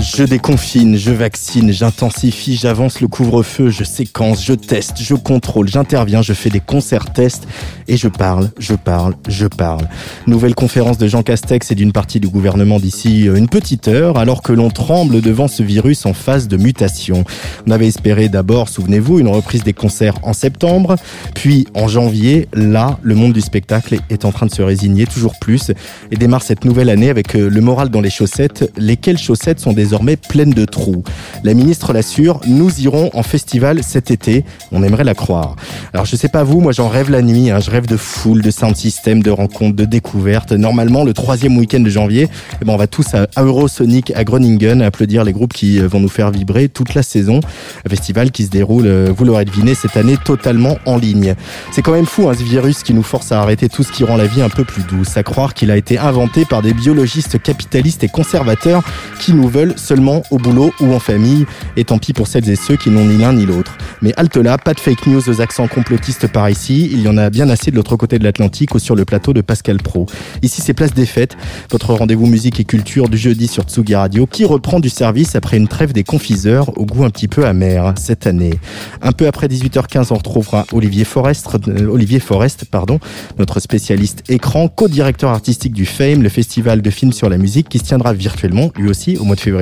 [0.00, 6.22] Je déconfine, je vaccine, j'intensifie, j'avance le couvre-feu, je séquence, je teste, je contrôle, j'interviens,
[6.22, 7.46] je fais des concerts tests
[7.88, 9.86] et je parle, je parle, je parle.
[10.26, 14.42] Nouvelle conférence de Jean Castex et d'une partie du gouvernement d'ici une petite heure alors
[14.42, 17.24] que l'on tremble devant ce virus en phase de mutation.
[17.66, 20.96] On avait espéré d'abord, souvenez-vous, une reprise des concerts en septembre,
[21.34, 25.38] puis en janvier, là, le monde du spectacle est en train de se résigner toujours
[25.40, 25.72] plus
[26.10, 30.16] et démarre cette nouvelle année avec le moral dans les chaussettes, lesquelles chaussettes sont désormais
[30.16, 31.04] pleines de trous.
[31.42, 34.42] La ministre l'assure, nous irons en festival cet été.
[34.72, 35.56] On aimerait la croire.
[35.92, 37.50] Alors je sais pas vous, moi j'en rêve la nuit.
[37.50, 37.60] Hein.
[37.60, 40.52] Je rêve de foule, de sound system, de rencontres, de découvertes.
[40.52, 42.28] Normalement, le troisième week-end de janvier,
[42.62, 46.00] eh ben, on va tous à Eurosonic à Groningen applaudir les groupes qui euh, vont
[46.00, 47.40] nous faire vibrer toute la saison.
[47.86, 51.34] Un festival qui se déroule, euh, vous l'aurez deviné, cette année totalement en ligne.
[51.72, 54.02] C'est quand même fou hein, ce virus qui nous force à arrêter tout ce qui
[54.04, 55.18] rend la vie un peu plus douce.
[55.18, 58.82] À croire qu'il a été inventé par des biologistes capitalistes et conservateurs
[59.20, 61.46] qui nous veulent seulement au boulot ou en famille.
[61.76, 63.76] Et tant pis pour celles et ceux qui n'ont ni l'un ni l'autre.
[64.02, 66.88] Mais halte là, pas de fake news aux accents complotistes par ici.
[66.92, 69.32] Il y en a bien assez de l'autre côté de l'Atlantique ou sur le plateau
[69.32, 70.06] de Pascal Pro.
[70.42, 71.36] Ici, c'est Place des Fêtes,
[71.70, 75.56] votre rendez-vous musique et culture du jeudi sur Tsugi Radio, qui reprend du service après
[75.56, 78.54] une trêve des confiseurs au goût un petit peu amer cette année.
[79.02, 82.98] Un peu après 18h15, on retrouvera Olivier Forest, euh, Olivier Forest, pardon,
[83.38, 87.78] notre spécialiste écran, co-directeur artistique du Fame, le festival de films sur la musique qui
[87.78, 89.53] se tiendra virtuellement, lui aussi, au mois de février.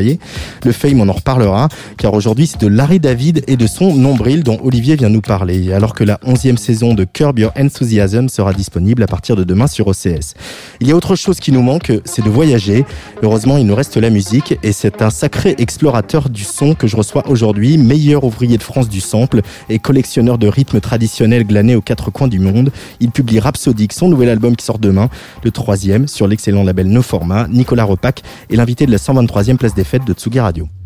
[0.65, 4.43] Le Fame, on en reparlera, car aujourd'hui, c'est de Larry David et de son nombril
[4.43, 8.53] dont Olivier vient nous parler, alors que la onzième saison de Curb Your Enthusiasm sera
[8.53, 10.35] disponible à partir de demain sur OCS.
[10.81, 12.85] Il y a autre chose qui nous manque, c'est de voyager.
[13.23, 16.97] Heureusement, il nous reste la musique, et c'est un sacré explorateur du son que je
[16.97, 21.83] reçois aujourd'hui, meilleur ouvrier de France du sample et collectionneur de rythmes traditionnels glanés aux
[21.83, 22.71] quatre coins du monde.
[23.01, 25.09] Il publie Rhapsodic, son nouvel album qui sort demain,
[25.45, 27.47] le troisième, sur l'excellent label No Format.
[27.49, 30.82] Nicolas Repac est l'invité de la 123e place des fêtes de Tsugi Radio.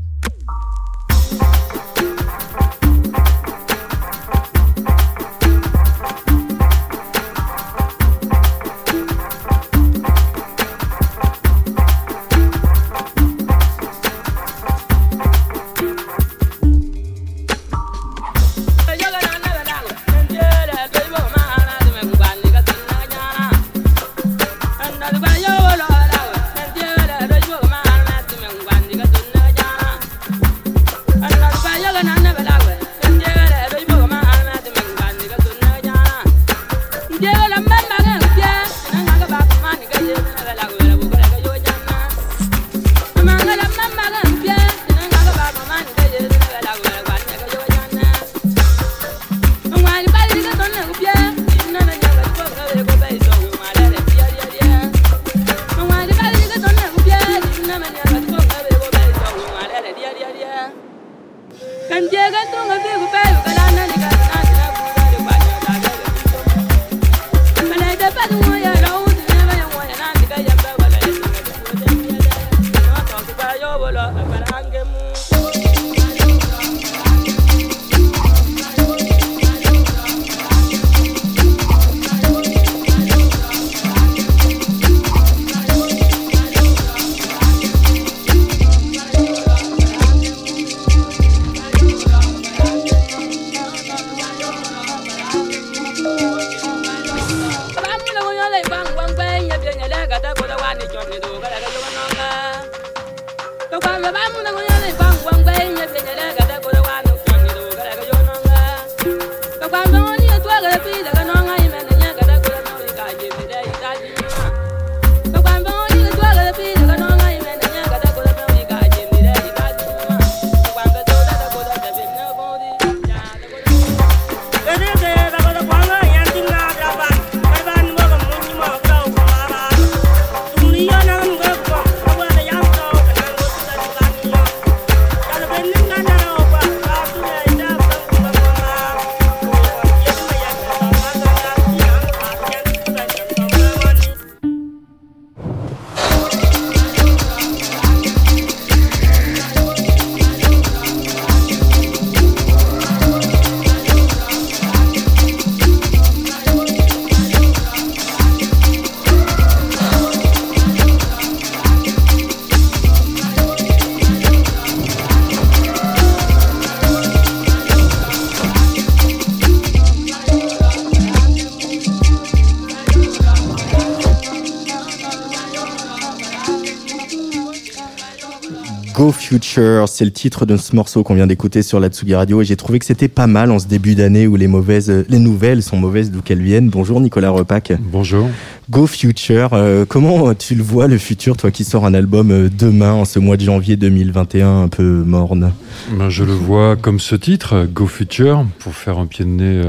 [179.26, 182.44] Future, c'est le titre de ce morceau qu'on vient d'écouter sur la Tsugi Radio et
[182.44, 185.64] j'ai trouvé que c'était pas mal en ce début d'année où les mauvaises, les nouvelles
[185.64, 186.68] sont mauvaises d'où qu'elles viennent.
[186.70, 187.72] Bonjour Nicolas Repac.
[187.80, 188.28] Bonjour.
[188.70, 192.48] Go Future, euh, comment tu le vois le futur, toi qui sors un album euh,
[192.48, 195.52] demain en ce mois de janvier 2021 un peu morne?
[195.90, 199.62] Ben, Je le vois comme ce titre, Go Future, pour faire un pied de nez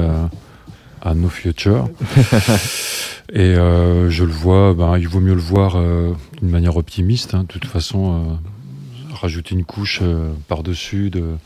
[1.01, 1.89] à, No Future.
[3.33, 5.81] et euh, je le vois, ben, il vaut mieux le voir
[6.39, 7.33] d'une manière optimiste.
[7.33, 7.41] Hein.
[7.41, 8.37] De toute façon,
[9.21, 11.37] rajouter une couche euh, par-dessus de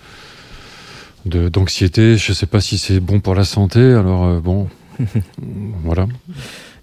[1.26, 2.18] d'anxiété.
[2.18, 3.80] Je ne sais pas si c'est bon pour la santé.
[3.80, 4.68] Alors euh, bon,
[5.84, 6.08] voilà.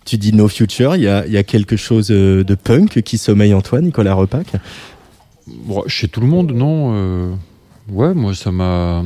[0.05, 3.19] Tu dis No Future, il y a, y a, quelque chose euh, de punk qui
[3.19, 4.47] sommeille en toi, Nicolas Repac?
[5.87, 7.37] Chez tout le monde, non.
[7.91, 9.03] ouais, moi, ça m'a.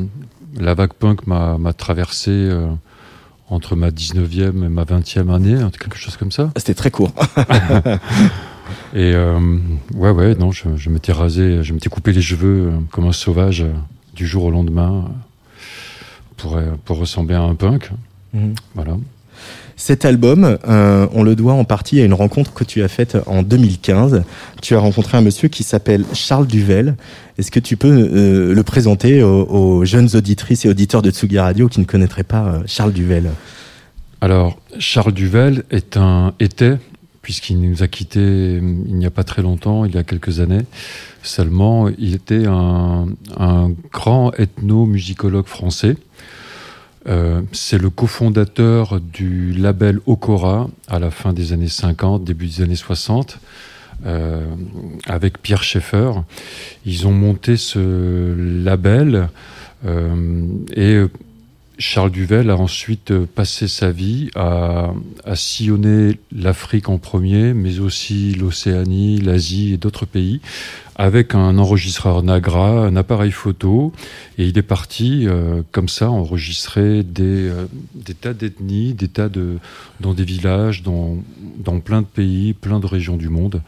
[0.59, 2.51] La vague punk m'a traversé
[3.49, 6.51] entre ma 19e et ma 20e année, quelque chose comme ça.
[6.57, 7.13] C'était très court.
[8.95, 9.39] Et euh,
[9.95, 13.13] ouais, ouais, non, je, je m'étais rasé, je m'étais coupé les cheveux euh, comme un
[13.13, 13.73] sauvage euh,
[14.15, 15.11] du jour au lendemain
[16.37, 17.91] pour, pour ressembler à un punk.
[18.33, 18.55] Mhm.
[18.75, 18.97] Voilà.
[19.77, 23.43] Cet album, on le doit en partie à une rencontre que tu as faite en
[23.43, 24.23] 2015.
[24.61, 26.95] Tu as rencontré un monsieur qui s'appelle Charles Duvel.
[27.37, 31.69] Est-ce que tu peux le présenter aux, aux, jeunes auditrices et auditeurs de Tsugi Radio
[31.69, 33.31] qui ne connaîtraient pas Charles Duvel?
[34.21, 36.79] Alors, Charles Duvel est un, était
[37.23, 40.41] puisqu'il nous a quittés euh, il n'y a pas très longtemps, il y a quelques
[40.41, 40.65] années
[41.23, 41.89] seulement.
[41.99, 43.07] Il était un,
[43.93, 45.97] grand ethnomusicologue français.
[47.09, 52.63] Euh, c'est le cofondateur du label Okora à la fin des années 50, début des
[52.63, 53.39] années 60,
[54.07, 54.45] euh,
[55.07, 56.13] avec Pierre Schaeffer.
[56.85, 58.35] Ils ont monté ce
[58.65, 59.29] label
[60.77, 61.03] et
[61.79, 64.93] Charles Duvel a ensuite euh, passé sa vie à,
[65.35, 70.41] sillonner l'Afrique en premier, mais aussi l'Océanie, l'Asie et d'autres pays,
[70.97, 73.93] avec un enregistreur Nagra, un appareil photo,
[74.37, 79.29] et il est parti euh, comme ça enregistrer des, euh, des tas d'ethnies, des tas
[79.29, 79.59] de
[80.01, 81.17] dans des villages, dans,
[81.59, 83.63] dans plein de pays, plein de régions du monde.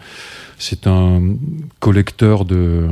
[0.59, 1.37] C'est un
[1.81, 2.87] collecteur de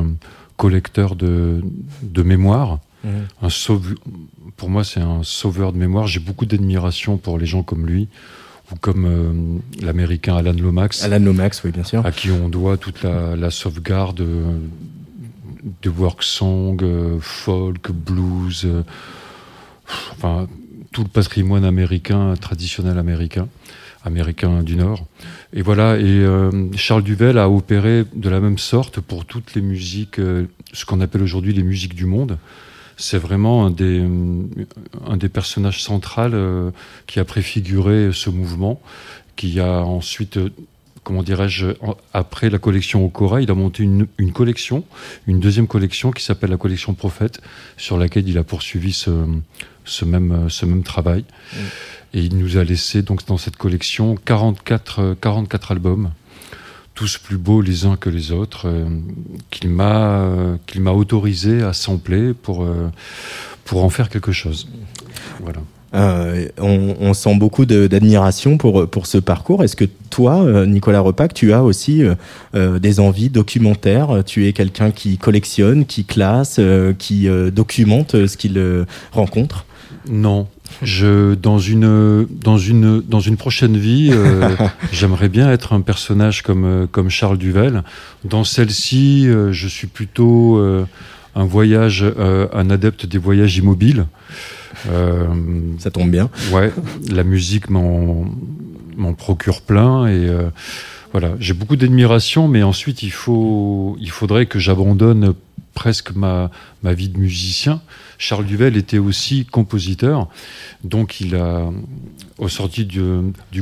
[0.57, 1.61] collecteur de,
[2.03, 3.09] de mémoire, mmh.
[3.43, 3.95] un sauve,
[4.57, 6.07] pour moi, c'est un sauveur de mémoire.
[6.07, 8.09] J'ai beaucoup d'admiration pour les gens comme lui,
[8.73, 11.05] ou comme euh, l'américain Alan Lomax.
[11.05, 12.05] Alan Lomax, oui, bien sûr.
[12.05, 14.59] À qui on doit toute la, sauvegarde euh,
[15.83, 18.69] de work song, euh, folk, blues,
[20.13, 20.49] enfin,
[20.93, 23.49] tout le patrimoine américain, traditionnel américain,
[24.05, 25.07] américain du Nord.
[25.53, 26.27] Et voilà, et
[26.77, 31.23] Charles Duvel a opéré de la même sorte pour toutes les musiques, ce qu'on appelle
[31.23, 32.39] aujourd'hui les musiques du monde
[33.03, 34.07] c'est vraiment un des,
[35.07, 36.71] un des personnages centraux euh,
[37.09, 38.81] qui a préfiguré ce mouvement,
[39.35, 40.51] qui a ensuite, euh,
[41.03, 41.67] comment dirais-je,
[42.13, 44.85] après la collection Okora, il a monté une, une collection,
[45.27, 47.41] une deuxième collection qui s'appelle la collection Prophète,
[47.77, 49.11] sur laquelle il a poursuivi ce,
[49.85, 51.25] ce, même, ce même travail.
[51.53, 51.59] Mm.
[52.15, 56.13] Et il nous a laissé donc dans cette collection 44, 44 albums
[56.95, 58.85] tous plus beaux les uns que les autres, euh,
[59.51, 62.91] qu'il m'a qu'il m'a autorisé à sampler pour euh,
[63.65, 64.69] pour en faire quelque chose.
[65.41, 65.61] Voilà.
[65.95, 69.63] Euh, on, on, sent beaucoup d'admiration pour pour ce parcours.
[69.63, 72.03] Est-ce que toi, Nicolas Repac, tu as aussi
[72.55, 74.23] des envies documentaires?
[74.25, 76.59] Tu es quelqu'un qui collectionne, qui classe,
[76.99, 79.67] qui documente ce qu'il rencontre?
[80.09, 80.49] Non,
[80.83, 84.57] je, dans une, dans une, dans une prochaine vie, euh,
[84.93, 87.83] j'aimerais bien être un personnage comme, euh, comme Charles Duvel.
[88.25, 90.63] Dans celle-ci, euh, je suis plutôt
[91.35, 92.05] un voyage,
[92.53, 94.07] un adepte des voyages immobiles.
[95.79, 96.31] Ça tombe bien.
[96.53, 96.73] Ouais,
[97.11, 98.25] la musique m'en,
[98.97, 100.29] m'en procure plein et
[101.13, 105.35] voilà, j'ai beaucoup d'admiration, mais ensuite il faut, il faudrait que j'abandonne
[105.75, 106.51] presque ma,
[106.83, 107.81] ma vie de musicien.
[108.23, 110.29] Charles Duvel était aussi compositeur,
[110.85, 111.69] donc il a,
[112.39, 113.03] au sorti du,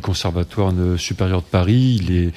[0.03, 2.31] Conservatoire supérieur de Paris,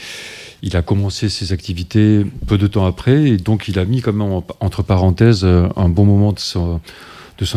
[0.61, 4.13] il, a commencé ses activités peu de temps après, et donc il a mis quand
[4.13, 6.79] même entre parenthèses un bon moment de son,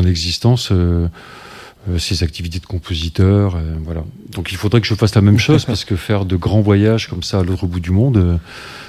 [0.05, 0.71] existence.
[0.73, 1.07] Euh,
[1.89, 4.03] euh, ses activités de compositeur, euh, voilà.
[4.33, 7.07] Donc il faudrait que je fasse la même chose parce que faire de grands voyages
[7.07, 8.41] comme ça à l'autre bout du monde,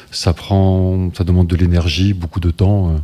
[0.09, 2.95] ça prend, ça demande de l'énergie, beaucoup de temps.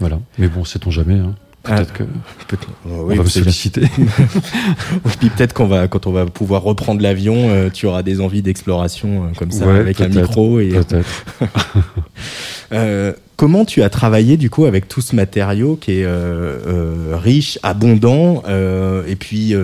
[0.00, 0.18] Voilà.
[0.38, 1.20] Mais bon, sait-on jamais.
[1.20, 1.36] Hein.
[1.66, 2.04] Peut-être ah, que
[2.46, 3.82] peut on va me solliciter.
[5.20, 8.42] Puis peut-être qu'on va, quand on va pouvoir reprendre l'avion, euh, tu auras des envies
[8.42, 10.60] d'exploration euh, comme ça avec un micro.
[10.60, 10.68] Et...
[10.68, 11.24] Peut-être.
[13.36, 17.58] Comment tu as travaillé du coup avec tout ce matériau qui est euh, euh, riche,
[17.62, 19.54] abondant, euh, et puis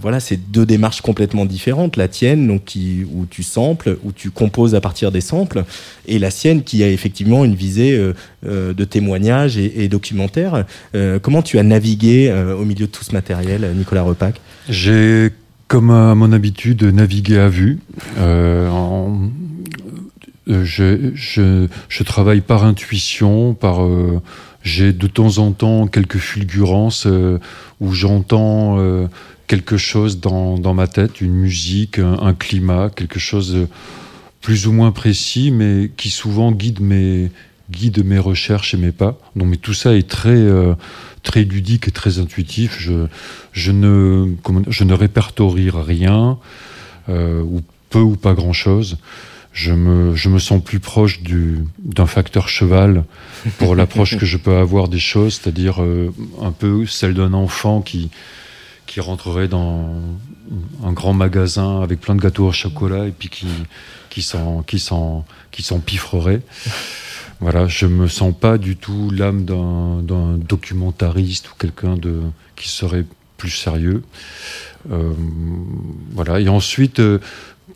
[0.00, 1.96] voilà, c'est deux démarches complètement différentes.
[1.96, 2.76] La tienne, donc
[3.14, 5.64] où tu samples, où tu composes à partir des samples,
[6.06, 7.96] et la sienne qui a effectivement une visée
[8.44, 10.64] de témoignage et, documentaire.
[11.22, 14.40] comment tu as navigué au milieu de tout ce matériel, Nicolas Repac?
[14.68, 15.30] J'ai,
[15.68, 17.78] comme à mon habitude, navigué à vue.
[18.18, 18.68] euh,
[20.48, 24.20] je, je, je, travaille par intuition, par euh,
[24.62, 27.38] j'ai de temps en temps quelques fulgurances euh,
[27.80, 28.78] où j'entends
[29.46, 33.68] quelque chose dans, dans, ma tête, une musique, un, climat, quelque chose
[34.40, 37.30] plus ou moins précis, mais qui souvent guide mes,
[37.70, 39.18] guide mes recherches et mes pas.
[39.36, 40.46] Donc, mais tout ça est très,
[41.22, 42.76] très ludique et très intuitif.
[42.78, 43.06] Je,
[43.52, 44.34] je, ne,
[44.68, 46.38] je ne répertorie rien,
[47.08, 48.98] ou peu ou pas grand-chose
[49.58, 51.20] je me, je me sens plus proche
[51.80, 53.04] d'un facteur cheval
[53.58, 57.80] pour l'approche que je peux avoir des choses, c'est-à-dire euh, un peu celle d'un enfant
[57.80, 58.08] qui,
[58.86, 60.00] qui rentrerait dans
[60.84, 63.48] un grand magasin avec plein de gâteaux au chocolat et puis qui,
[64.10, 64.80] qui s'en qui
[65.50, 66.42] qui s'empiffrerait.
[67.40, 72.20] Voilà, je me sens pas du tout l'âme d'un documentariste ou quelqu'un de
[72.54, 73.04] qui serait
[73.36, 74.04] plus sérieux.
[74.92, 75.12] Euh,
[76.12, 76.38] voilà.
[76.40, 77.18] Et ensuite, euh,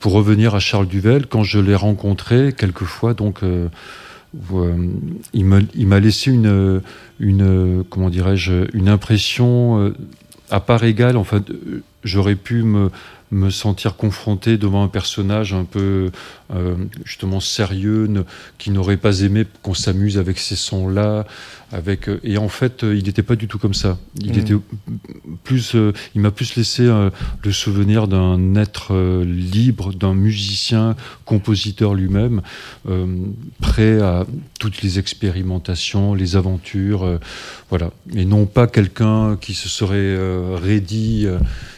[0.02, 3.68] pour revenir à Charles Duvel, quand je l'ai rencontré quelquefois, donc euh,
[4.52, 4.88] euh,
[5.32, 6.82] il m'a laissé une,
[8.88, 9.94] impression euh,
[10.50, 11.16] à part égale.
[11.16, 11.44] En fait,
[12.02, 12.90] j'aurais pu me,
[13.30, 16.10] me sentir confronté devant un personnage un peu
[17.04, 18.10] justement sérieux,
[18.58, 21.26] qui n'aurait pas aimé qu'on s'amuse avec ces sons-là,
[21.72, 24.38] avec euh, et en fait euh, il n'était pas du tout comme ça il mm.
[24.38, 24.54] était
[25.42, 32.42] plus euh, il m'a plus laissé le souvenir d'un être libre d'un musicien compositeur lui-même
[33.60, 34.26] prêt à
[34.58, 37.18] toutes les expérimentations les aventures
[37.70, 40.16] voilà et non pas quelqu'un qui se serait
[40.56, 41.26] raidi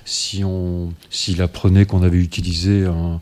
[0.05, 3.21] si on s'il apprenait qu'on avait utilisé un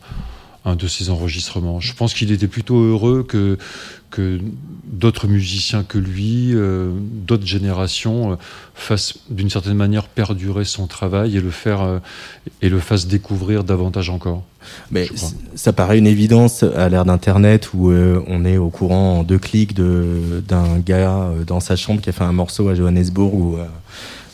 [0.65, 1.79] un de ses enregistrements.
[1.79, 3.57] Je pense qu'il était plutôt heureux que,
[4.11, 4.39] que
[4.85, 6.91] d'autres musiciens que lui, euh,
[7.25, 8.35] d'autres générations, euh,
[8.75, 11.99] fassent d'une certaine manière perdurer son travail et le, faire, euh,
[12.61, 14.43] et le fassent découvrir davantage encore.
[14.91, 15.09] Mais
[15.55, 19.75] ça paraît une évidence à l'ère d'Internet où on est au courant en deux clics
[19.75, 23.57] d'un gars dans sa chambre qui a fait un morceau à Johannesburg ou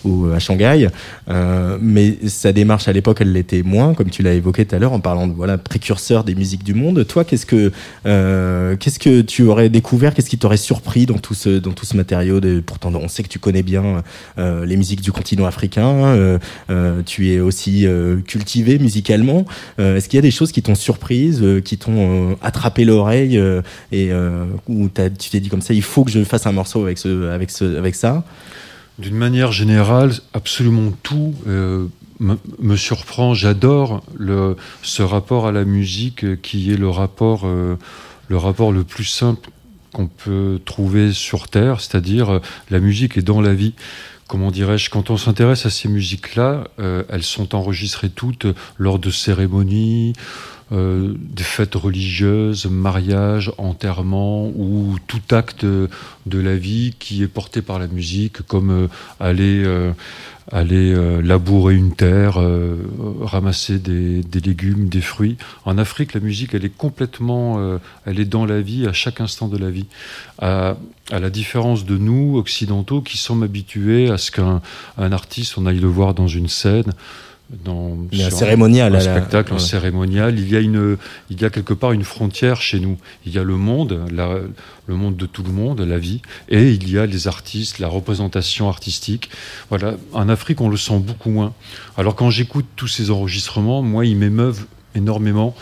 [0.06, 0.88] ou à Shanghai.
[1.30, 4.80] Euh, mais sa démarche à l'époque, elle l'était moins, comme tu l'as évoqué tout à
[4.80, 7.06] l'heure, en parlant de voilà précurseur des musiques du monde.
[7.08, 7.72] Toi, qu'est-ce que
[8.06, 11.86] euh, qu'est-ce que tu aurais découvert Qu'est-ce qui t'aurait surpris dans tout ce dans tout
[11.86, 14.04] ce matériau Pourtant, on sait que tu connais bien
[14.38, 16.40] euh, les musiques du continent africain.
[17.06, 17.86] tu es aussi
[18.26, 19.46] cultivé musicalement.
[19.78, 23.42] Est-ce qu'il y a des choses qui t'ont surprise, qui t'ont attrapé l'oreille
[23.92, 24.12] et
[24.68, 27.30] où tu t'es dit comme ça, il faut que je fasse un morceau avec ce
[27.30, 28.24] avec ce avec ça?
[29.00, 31.88] D'une manière générale, absolument tout euh,
[32.20, 33.34] me, surprend.
[33.34, 34.04] J'adore
[34.84, 37.78] ce rapport à la musique qui est le rapport, euh,
[38.28, 39.50] le, rapport le plus simple
[39.94, 43.74] qu'on peut trouver sur Terre, c'est-à-dire euh, la musique est dans la vie
[44.28, 48.46] comment dirais-je, quand on s'intéresse à ces musiques-là, elles sont enregistrées toutes
[48.78, 50.14] lors de cérémonies,
[50.72, 55.90] euh, des fêtes religieuses, mariages, enterrements ou tout acte de
[56.40, 58.88] la vie qui est porté par la musique, comme euh,
[59.20, 59.92] aller, euh,
[60.52, 62.40] aller labourer une terre,
[63.22, 65.38] ramasser des, des, légumes, des fruits.
[65.66, 69.48] En Afrique, la musique, elle est complètement, elle est dans la vie à chaque instant
[69.48, 69.86] de la vie.
[70.40, 70.76] À,
[71.12, 74.62] à la différence de nous, occidentaux, qui sommes habitués à ce qu'un
[74.98, 76.94] un artiste, on aille le voir dans une scène,
[77.50, 80.38] dans un cérémonial, un spectacle un cérémonial.
[80.38, 80.98] Il y a une,
[81.30, 82.98] il y a quelque part une frontière chez nous.
[83.26, 84.40] Il y a le monde, la,
[84.88, 87.88] le monde de tout le monde, la vie, et il y a les artistes, la
[87.88, 89.30] représentation artistique.
[89.70, 91.54] Voilà, en Afrique, on le sent beaucoup moins.
[91.98, 94.66] Alors quand j'écoute tous ces enregistrements, moi, ils m'émeuvent
[94.96, 95.56] énormément.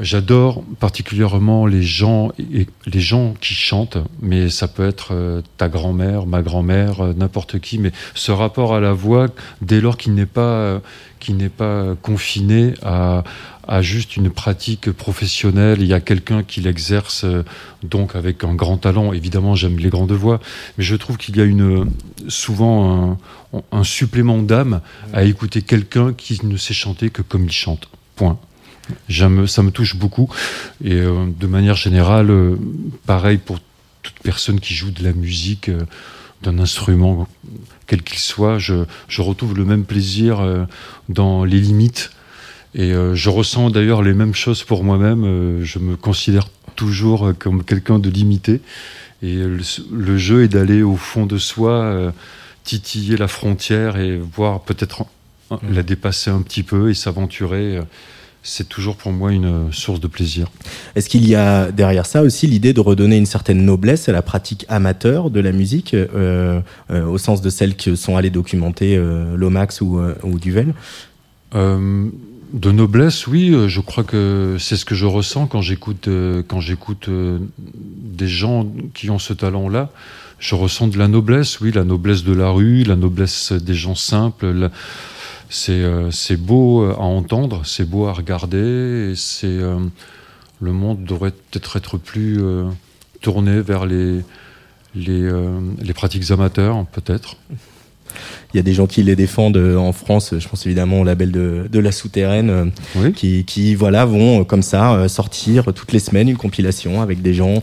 [0.00, 6.26] J'adore particulièrement les gens, les gens qui chantent, mais ça peut être euh, ta grand-mère,
[6.26, 7.78] ma grand-mère, euh, n'importe qui.
[7.78, 9.28] Mais ce rapport à la voix,
[9.62, 10.80] dès lors qu'il n'est pas, euh,
[11.28, 13.22] n'est pas confiné à,
[13.82, 17.24] juste une pratique professionnelle, il y a quelqu'un qui l'exerce
[17.82, 19.14] donc avec un grand talent.
[19.14, 20.38] Évidemment, j'aime les grandes voix,
[20.76, 21.90] mais je trouve qu'il y a une,
[22.28, 23.16] souvent
[23.72, 24.82] un supplément d'âme
[25.14, 27.88] à écouter quelqu'un qui ne sait chanter que comme il chante.
[28.16, 28.38] Point
[29.08, 29.28] ça
[29.62, 30.28] me touche beaucoup.
[30.82, 32.56] Et euh, de manière générale, euh,
[33.06, 33.58] pareil pour
[34.02, 35.84] toute personne qui joue de la musique, euh,
[36.42, 37.26] d'un instrument,
[37.86, 38.84] quel qu'il soit, je,
[39.18, 40.66] retrouve le même plaisir
[41.08, 42.10] dans les limites
[42.74, 45.62] Et je ressens d'ailleurs les mêmes choses pour moi-même.
[45.62, 48.60] je me considère toujours comme quelqu'un de limité.
[49.22, 52.12] Et le, jeu est d'aller au fond de soi,
[52.62, 55.06] titiller la frontière et voir peut-être
[55.66, 57.80] la dépasser un petit peu et s'aventurer
[58.44, 60.48] c'est toujours pour moi une source de plaisir.
[60.94, 64.22] Est-ce qu'il y a derrière ça aussi l'idée de redonner une certaine noblesse à la
[64.22, 66.60] pratique amateur de la musique, euh,
[66.90, 70.74] euh, au sens de celles qui sont allées documenter euh, Lomax ou, ou Duvel?
[71.54, 73.52] De noblesse, oui.
[73.66, 76.08] Je crois que c'est ce que je ressens quand j'écoute
[76.46, 79.90] quand j'écoute des gens qui ont ce talent-là.
[80.38, 83.94] Je ressens de la noblesse, oui, la noblesse de la rue, la noblesse des gens
[83.94, 84.44] simples.
[84.44, 84.68] Euh,
[85.54, 89.78] c'est beau à entendre, c'est beau à regarder, et c'est euh,
[90.60, 92.68] le monde devrait peut-être être plus euh,
[93.20, 94.22] tourné vers les,
[94.94, 97.36] les pratiques amateurs, peut-être.
[98.54, 100.32] Il y a des gens qui les défendent euh, en France.
[100.38, 104.44] Je pense évidemment au label de, de la souterraine, euh, qui, qui, voilà vont euh,
[104.44, 107.60] comme ça sortir toutes les semaines une compilation avec des gens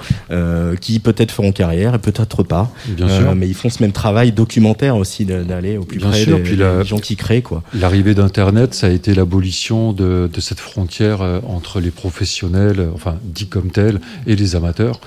[0.81, 2.71] qui peut-être feront carrière et peut-être pas.
[2.87, 3.35] Bien sûr.
[3.35, 7.15] Mais ils font ce même travail documentaire aussi d'aller au plus près des, gens qui
[7.15, 7.63] créent quoi.
[7.73, 13.47] L'arrivée d'Internet, ça a été l'abolition de, de, cette frontière entre les professionnels, enfin dits
[13.47, 14.99] comme tels, et les amateurs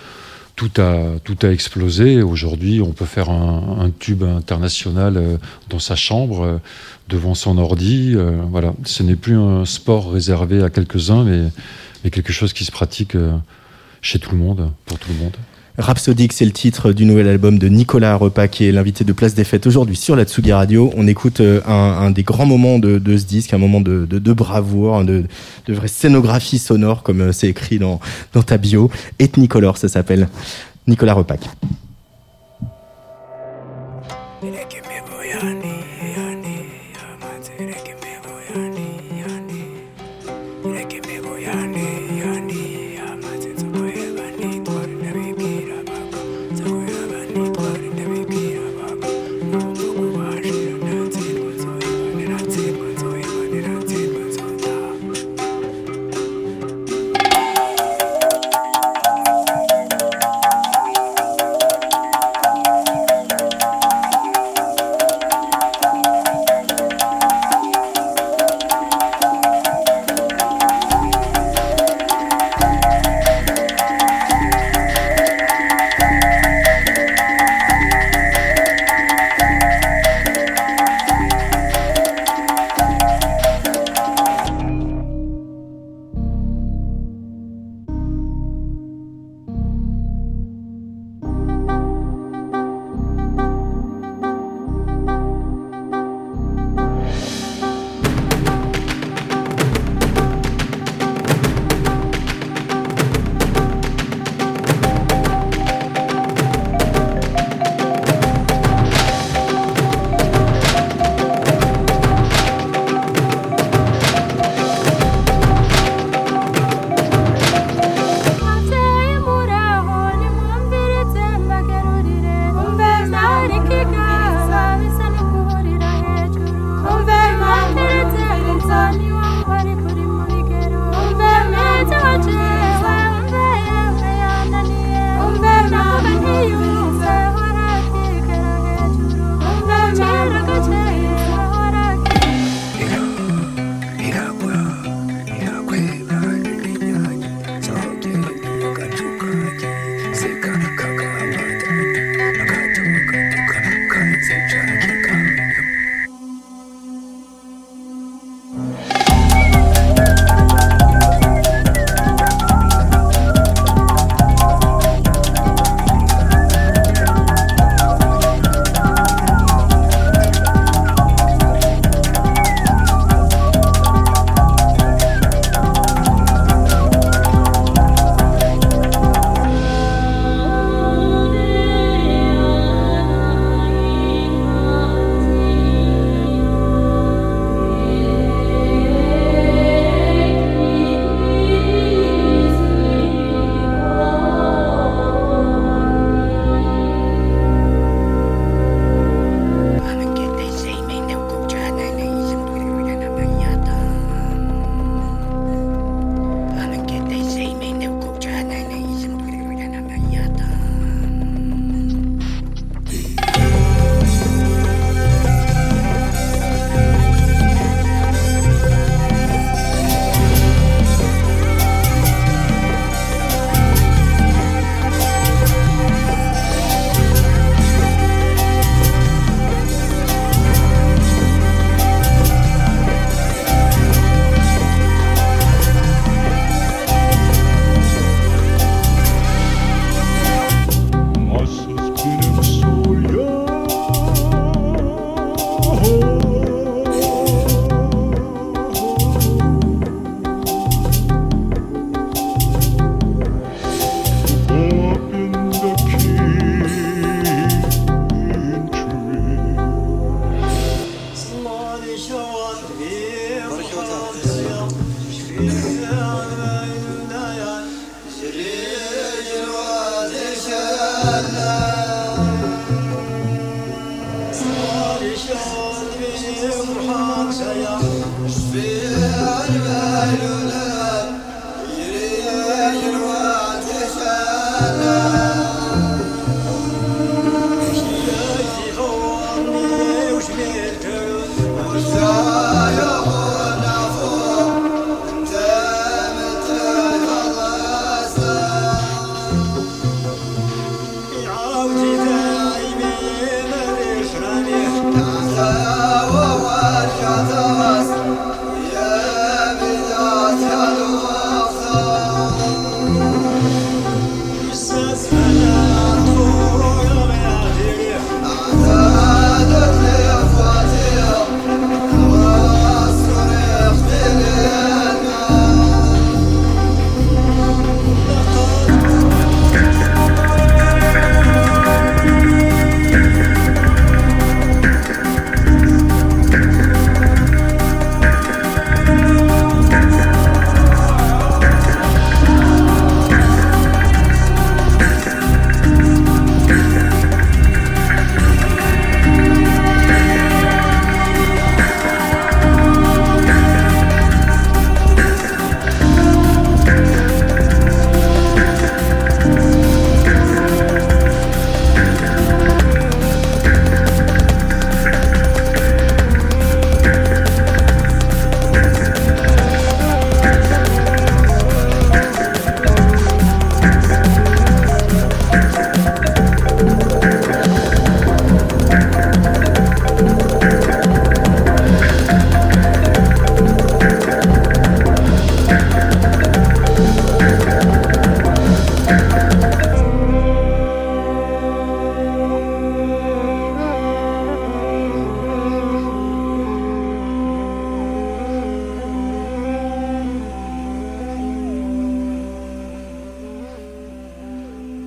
[0.57, 2.23] tout a, tout a explosé.
[2.23, 5.37] Aujourd'hui, on peut faire un, tube international euh,
[5.69, 6.59] dans sa chambre, euh,
[7.09, 8.13] devant son ordi.
[8.15, 11.51] Euh, voilà, ce n'est plus un sport réservé à quelques-uns, mais,
[12.03, 13.17] mais quelque chose qui se pratique
[14.01, 15.37] chez tout le monde, pour tout le monde.
[15.77, 19.35] Rhapsodic, c'est le titre du nouvel album de Nicolas Repas, qui est l'invité de Place
[19.35, 20.93] des Fêtes aujourd'hui sur la Tsugi Radio.
[20.97, 25.03] On écoute euh, un, des grands moments de, ce disque, un moment de, de, bravoure,
[25.03, 25.25] de,
[25.67, 27.99] de vraie scénographie sonore, comme euh, c'est écrit dans,
[28.35, 28.89] dans ta bio.
[29.19, 30.29] Ethnicolor, ça s'appelle.
[30.87, 31.41] Nicolas Repac.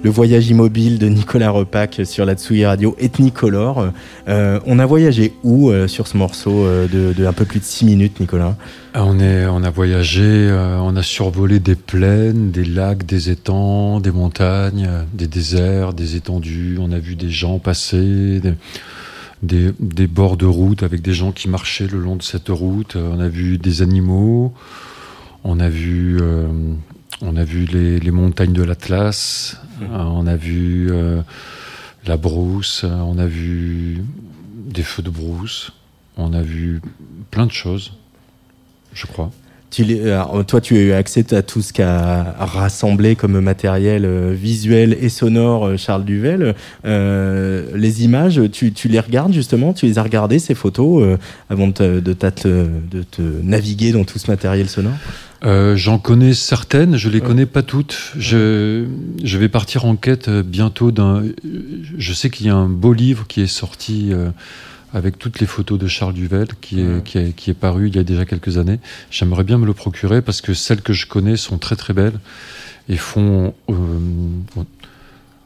[0.07, 3.91] Le voyage immobile de Nicolas Repac sur la Tsugi Radio Ethnicolor.
[4.29, 7.83] Euh, on a voyagé où euh, sur ce morceau euh, de, peu plus de 6
[7.83, 8.55] minutes, Nicolas?
[8.93, 10.49] Ah, on, a voyagé,
[10.81, 16.77] on a survolé des plaines, des lacs, des étangs, des montagnes, des déserts, des étendues.
[16.79, 18.39] On a vu des gens passer,
[19.43, 22.95] des, des, bords de route avec des gens qui marchaient le long de cette route.
[22.95, 24.53] On a vu des animaux.
[25.43, 26.17] On a vu,
[27.21, 31.21] on a vu les, les montagnes de l'Atlas, euh, on a vu euh,
[32.06, 34.03] la brousse, euh, on a vu
[34.53, 35.71] des feux de brousse,
[36.17, 36.82] on a vu
[37.32, 37.93] plein de choses,
[38.93, 39.32] je crois.
[39.69, 39.86] Tu,
[40.47, 45.77] toi, tu as eu accès à tout ce qu'a rassemblé comme matériel visuel et sonore
[45.77, 46.56] Charles Duvel.
[46.86, 51.17] les images, tu, les regardes justement Tu les as regardées, ces photos,
[51.49, 54.93] avant de, de, de, te naviguer dans tout ce matériel sonore?
[55.43, 58.13] Euh, j'en connais certaines, je les connais pas toutes.
[58.17, 58.86] Je,
[59.23, 61.23] je vais partir en quête euh, bientôt d'un.
[61.97, 64.30] Je sais qu'il y a un beau livre qui est sorti euh,
[64.93, 67.95] avec toutes les photos de Charles Duvel, qui est, qui, est, qui est paru il
[67.95, 68.80] y a déjà quelques années.
[69.12, 72.19] J'aimerais bien me le procurer parce que celles que je connais sont très très belles
[72.89, 73.54] et font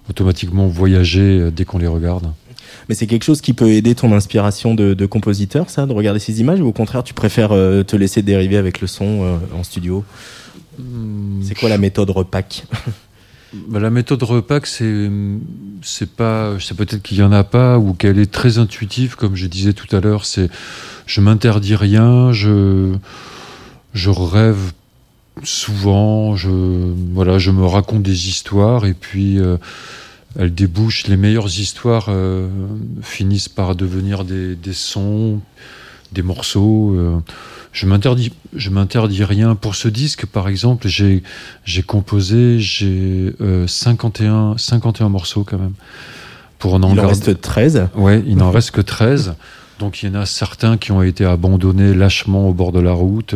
[0.10, 2.32] automatiquement voyager dès qu'on les regarde.
[2.90, 6.42] Mais c'est quelque chose qui peut aider ton inspiration de, compositeur, ça, de regarder ces
[6.42, 9.64] images, ou au contraire, tu préfères euh, te laisser dériver avec le son euh, en
[9.64, 10.04] studio?
[10.80, 11.42] Hmm.
[11.44, 12.66] C'est quoi la méthode repack?
[13.68, 15.10] Bah, La méthode repack, c'est
[15.82, 19.36] c'est pas, c'est peut-être qu'il y en a pas ou qu'elle est très intuitive, comme
[19.36, 20.26] je disais tout à l'heure.
[20.26, 20.50] C'est,
[21.06, 22.94] je m'interdis rien, je
[23.94, 24.72] je rêve
[25.44, 26.50] souvent, je
[27.14, 29.58] voilà, je me raconte des histoires et puis euh,
[30.40, 32.48] elle débouche, les meilleures histoires euh,
[33.02, 35.42] finissent par devenir des, sons,
[36.12, 36.96] des morceaux.
[36.96, 37.20] Euh.
[37.74, 39.56] je m'interdis, je m'interdis rien.
[39.56, 41.24] Pour ce disque, par exemple, j'ai,
[41.66, 43.34] j'ai composé, j'ai
[43.68, 45.74] 51, euh, 51 morceaux quand même.
[46.60, 49.34] Pour en il en reste 13 Ouais, il n'en reste que 13.
[49.80, 52.92] Donc il y en a certains qui ont été abandonnés lâchement au bord de la
[52.94, 53.34] route.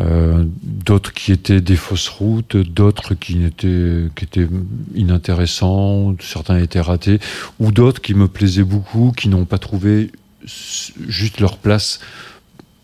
[0.00, 4.48] Euh, d'autres qui étaient des fausses routes, d'autres qui étaient, qui étaient
[4.94, 7.18] inintéressants, certains étaient ratés,
[7.58, 10.12] ou d'autres qui me plaisaient beaucoup, qui n'ont pas trouvé
[10.44, 12.00] juste leur place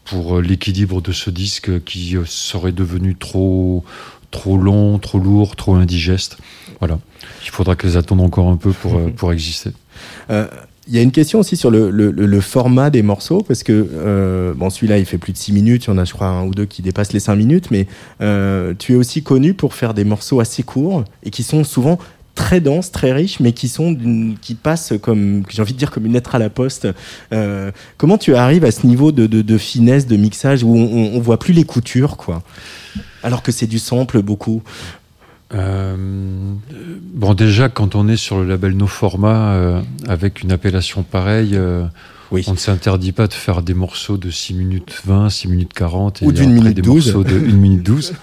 [0.04, 3.84] pour l'équilibre de ce disque qui serait devenu trop,
[4.30, 6.36] trop long, trop lourd, trop indigeste.
[6.80, 6.98] Voilà.
[7.44, 9.70] Il faudra qu'elles attendent encore un peu pour, pour exister.
[10.30, 10.48] Euh,
[10.86, 13.86] il y a une question aussi sur le, le, le format des morceaux, parce que
[13.94, 16.26] euh, bon, celui-là, il fait plus de 6 minutes, il y en a, je crois,
[16.26, 17.86] un ou deux qui dépassent les 5 minutes, mais
[18.20, 21.98] euh, tu es aussi connu pour faire des morceaux assez courts et qui sont souvent
[22.34, 23.96] très denses, très riches, mais qui sont
[24.42, 26.88] qui passent comme, j'ai envie de dire, comme une lettre à la poste.
[27.32, 31.14] Euh, comment tu arrives à ce niveau de, de, de finesse, de mixage, où on,
[31.14, 32.42] on voit plus les coutures, quoi?
[33.22, 34.62] Alors que c'est du sample beaucoup
[35.52, 35.96] euh,
[37.14, 41.52] bon, déjà, quand on est sur le label No Format, euh, avec une appellation pareille,
[41.54, 41.84] euh,
[42.30, 42.44] oui.
[42.48, 46.22] on ne s'interdit pas de faire des morceaux de 6 minutes 20, 6 minutes 40,
[46.22, 47.12] et Ou d'une minute des 12.
[47.14, 48.14] morceaux de 1 minute 12.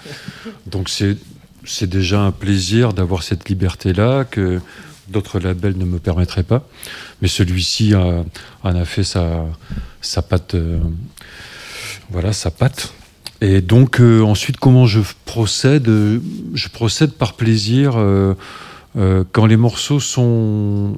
[0.66, 1.16] Donc c'est,
[1.64, 4.60] c'est déjà un plaisir d'avoir cette liberté-là que
[5.08, 6.66] d'autres labels ne me permettraient pas.
[7.20, 8.24] Mais celui-ci en
[8.64, 9.46] a fait sa,
[10.00, 10.54] sa patte.
[10.54, 10.78] euh,
[12.10, 12.92] voilà, sa patte.
[13.42, 16.20] Et donc euh, ensuite, comment je procède Euh,
[16.54, 17.94] Je procède par plaisir.
[17.96, 18.34] euh,
[19.32, 20.96] quand les morceaux sont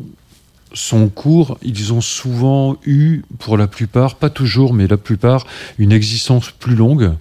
[0.75, 5.47] sont courts, ils ont souvent eu, pour la plupart, pas toujours, mais la plupart,
[5.79, 7.13] une existence plus longue.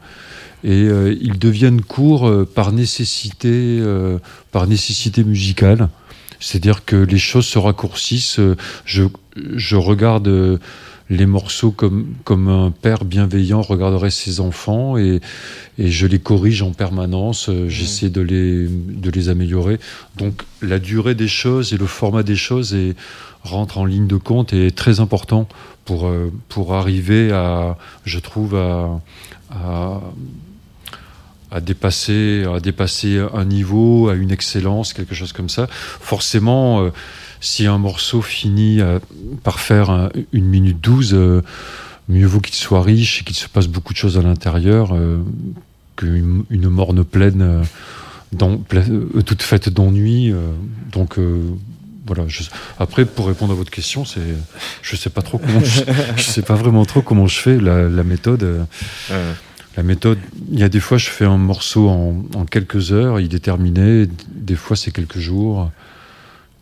[0.64, 0.88] Et
[1.22, 3.80] ils deviennent courts par nécessité,
[4.52, 5.90] par nécessité musicale.
[6.40, 8.40] C'est-à-dire que les choses se raccourcissent.
[8.86, 9.04] Je,
[9.36, 10.60] je regarde
[11.10, 15.20] les morceaux comme, comme un père bienveillant regarderait ses enfants et,
[15.78, 17.50] et je les corrige en permanence.
[17.50, 19.80] Euh, J'essaie de les, de les améliorer.
[20.18, 22.96] Donc la durée des choses et le format des choses est,
[23.44, 25.48] rentre en ligne de compte et est très important
[25.86, 29.02] pour, euh, pour arriver à, je trouve, à,
[29.52, 30.02] à,
[31.52, 35.68] à dépasser, à dépasser un niveau, à une excellence, quelque chose comme ça.
[35.70, 36.90] Forcément, euh,
[37.44, 39.00] si un morceau finit euh,
[39.44, 41.42] par faire un- une minute douze, euh,
[42.10, 45.20] mieux vaut qu'il soit riche et qu'il se passe beaucoup de choses à l'intérieur euh,
[45.98, 47.64] qu'une une morne pleine, euh,
[48.32, 50.32] dans- euh, toute faite d'ennui.
[50.32, 50.38] euh,
[50.92, 51.42] donc euh,
[52.08, 52.24] voilà.
[52.28, 52.44] je-
[52.80, 54.22] après, pour répondre à votre question, c'est,
[54.82, 55.82] je sais pas trop comment, je,
[56.18, 58.44] je sais pas vraiment trop comment je fais la, la méthode.
[58.44, 58.64] euh,
[59.76, 60.20] la méthode,
[60.52, 63.40] il y a des fois, je fais un morceau en, en quelques heures, il est
[63.40, 64.08] terminé.
[64.36, 65.72] Des fois, c'est quelques jours.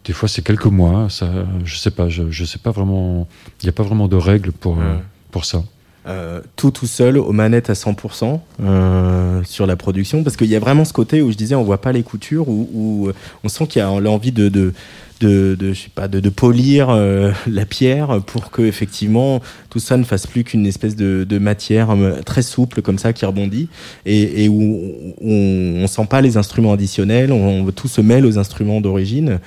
[0.05, 1.09] Des fois, c'est quelques mois.
[1.09, 1.29] Ça,
[1.63, 2.09] je sais pas.
[2.09, 3.27] Je, je sais pas vraiment.
[3.61, 4.99] Il n'y a pas vraiment de règles pour euh, Ouais.
[5.31, 5.63] pour ça.
[6.07, 10.55] Euh, tout tout seul aux manettes à 100% euh, sur la production parce qu'il y
[10.55, 13.11] a vraiment ce côté où je disais on voit pas les coutures où, où,
[13.43, 14.73] on sent qu'il y a l'envie de de,
[15.19, 19.77] de, de, je sais pas de, de polir euh, la pierre pour que effectivement tout
[19.77, 23.23] ça ne fasse plus qu'une espèce de, de matière euh, très souple comme ça qui
[23.23, 23.69] rebondit
[24.07, 28.39] et, et où on, on sent pas les instruments additionnels on, tout se mêle aux
[28.39, 29.39] instruments d'origine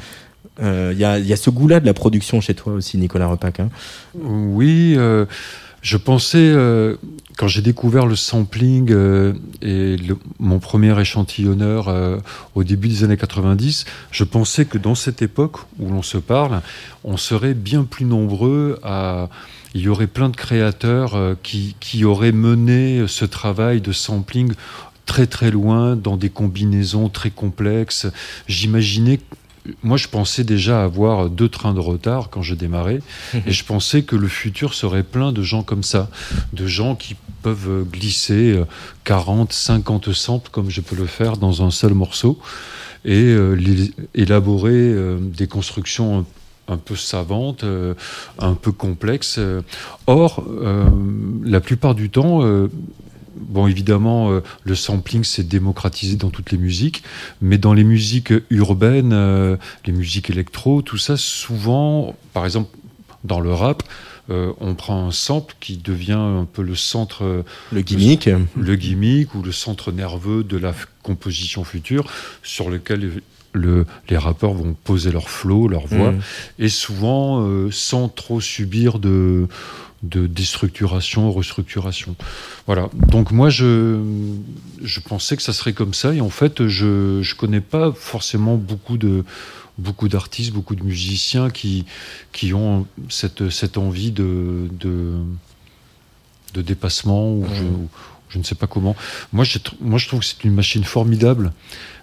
[0.62, 2.96] Euh, il y, a, il y a ce goût-là de la production chez toi aussi,
[2.98, 3.60] Nicolas Repac.
[3.60, 3.70] hein?
[4.14, 5.26] Oui, euh,
[5.82, 6.96] je pensais, euh,
[7.36, 9.96] quand j'ai découvert le sampling euh, et
[10.38, 12.18] mon premier échantillonneur euh,
[12.54, 16.62] au début des années 90, je pensais que dans cette époque où l'on se parle,
[17.02, 19.28] on serait bien plus nombreux à...
[19.76, 24.52] Il y aurait plein de créateurs euh, qui, qui auraient mené ce travail de sampling
[25.04, 28.06] très très loin, dans des combinaisons très complexes.
[28.46, 29.18] J'imaginais...
[29.82, 33.00] Moi, je pensais déjà avoir deux trains de retard quand je démarrais.
[33.46, 36.10] Et je pensais que le futur serait plein de gens comme ça,
[36.52, 38.64] de gens qui peuvent glisser euh,
[39.04, 42.38] 40, 50 samples comme je peux le faire dans un seul morceau
[43.04, 43.56] et euh,
[44.14, 46.24] élaborer euh, des constructions
[46.68, 47.94] un, peu savantes, euh,
[48.38, 49.38] un peu complexes.
[50.06, 50.88] Or, euh,
[51.44, 52.70] la plupart du temps, euh,
[53.36, 57.02] Bon, évidemment, euh, le sampling s'est démocratisé dans toutes les musiques,
[57.42, 62.76] mais dans les musiques urbaines, euh, les musiques électro, tout ça, souvent, par exemple,
[63.24, 63.82] dans le rap,
[64.30, 68.30] euh, on prend un sample qui devient un peu le centre, Le gimmick.
[68.56, 72.04] le gimmick ou le centre nerveux de la composition future,
[72.42, 73.20] sur lequel
[73.52, 76.20] le- les rappeurs vont poser leur flow, leur voix, Mm.
[76.58, 79.46] et souvent euh, sans trop subir de,
[80.04, 82.14] de déstructuration, restructuration.
[82.66, 82.88] Voilà.
[83.08, 84.00] Donc moi, je,
[84.82, 88.56] je pensais que ça serait comme ça, et en fait, je je connais pas forcément
[88.56, 89.24] beaucoup de
[89.78, 91.84] beaucoup d'artistes, beaucoup de musiciens qui
[92.32, 95.14] qui ont cette cette envie de de,
[96.54, 97.88] de dépassement ou je, ou
[98.28, 98.96] je ne sais pas comment.
[99.32, 99.44] Moi,
[99.80, 101.52] moi, je trouve que c'est une machine formidable.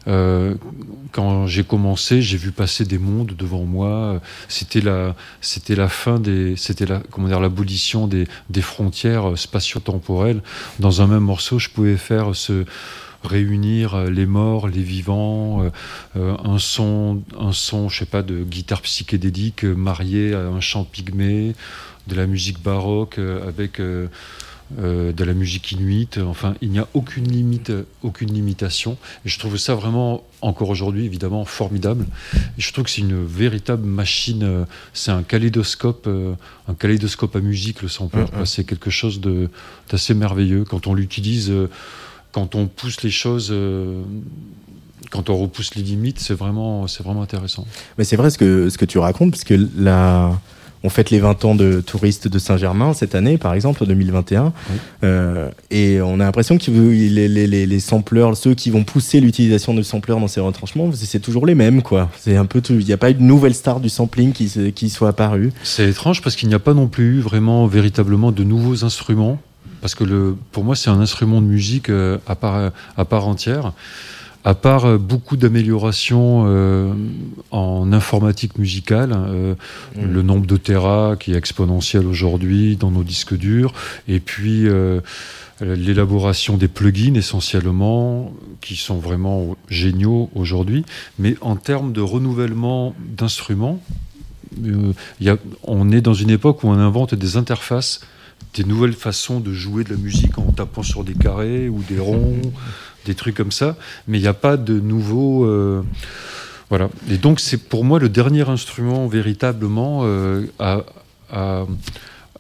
[0.07, 0.55] Euh,
[1.11, 4.21] quand j'ai commencé, j'ai vu passer des mondes devant moi.
[4.47, 10.41] C'était la, c'était la fin des, c'était la, comment dire, l'abolition des, des frontières spatio-temporelles.
[10.79, 12.65] Dans un même morceau, je pouvais faire se
[13.23, 15.69] réunir les morts, les vivants, euh,
[16.17, 20.61] euh, un son, un son, je sais pas, de guitare psychédélique euh, marié à un
[20.61, 21.53] chant pygmée,
[22.07, 24.07] de la musique baroque avec euh,
[24.79, 26.17] de la musique inuite.
[26.17, 27.71] Enfin, il n'y a aucune limite,
[28.03, 28.97] aucune limitation.
[29.25, 32.05] Et je trouve ça vraiment, encore aujourd'hui, évidemment, formidable.
[32.33, 34.43] Et je trouve que c'est une véritable machine.
[34.43, 36.33] Euh, c'est un kaléidoscope, euh,
[36.67, 38.23] un kaléidoscope à musique, le sampler.
[38.23, 38.45] Mm.
[38.45, 39.21] C'est quelque chose
[39.89, 41.51] d'assez merveilleux quand on l'utilise,
[42.31, 43.53] quand on pousse les choses
[45.09, 47.65] quand on repousse les limites, c'est vraiment, c'est vraiment intéressant.
[47.97, 50.39] Mais c'est vrai ce que, ce que tu racontes, parce que la,
[50.83, 54.53] on fête les 20 ans de touristes de Saint-Germain cette année, par exemple, en 2021.
[55.03, 59.73] Euh, et on a l'impression que les, les, les, sampleurs, ceux qui vont pousser l'utilisation
[59.73, 62.09] de sampleurs dans ces retranchements, c'est toujours les mêmes, quoi.
[62.19, 64.89] C'est un peu Il n'y a pas eu de nouvelle star du sampling qui, qui
[64.89, 65.51] soit apparue.
[65.63, 69.39] C'est étrange parce qu'il n'y a pas non plus vraiment véritablement de nouveaux instruments.
[69.81, 73.27] Parce que le, pour moi, c'est un instrument de musique euh, à, part, à part
[73.27, 73.73] entière
[74.43, 76.93] à part euh, beaucoup d'améliorations euh,
[77.51, 79.55] en informatique musicale, euh,
[79.95, 80.11] mm.
[80.11, 83.73] le nombre de terras qui est exponentiel aujourd'hui dans nos disques durs,
[84.07, 84.67] et puis
[85.61, 90.85] l'élaboration des plugins essentiellement, qui sont vraiment géniaux aujourd'hui,
[91.19, 93.79] mais en termes de renouvellement d'instruments,
[95.63, 98.01] on est dans une époque où on invente des interfaces
[98.53, 101.99] des nouvelles façons de jouer de la musique en tapant sur des carrés ou des
[101.99, 102.51] ronds
[103.05, 103.75] des trucs comme ça,
[104.07, 105.45] mais il n'y a pas de nouveau.
[105.45, 105.83] Euh,
[106.69, 106.89] voilà.
[107.09, 110.83] Et donc, c'est pour moi le dernier instrument véritablement euh, à,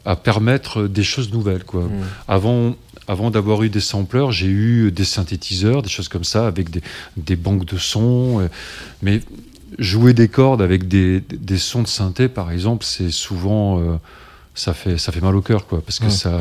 [0.05, 1.63] à, permettre des choses nouvelles.
[1.63, 1.83] Quoi.
[1.83, 1.89] Mm.
[2.27, 2.75] Avant,
[3.07, 6.81] avant d'avoir eu des sampleurs, j'ai eu des synthétiseurs, des choses comme ça, avec des,
[7.17, 8.39] des banques de sons.
[8.39, 8.47] Euh,
[9.01, 9.21] mais
[9.79, 13.99] jouer des cordes avec des, des, sons de synthé, par exemple, c'est souvent
[14.53, 16.39] ça fait ça fait mal au cœur quoi parce que ça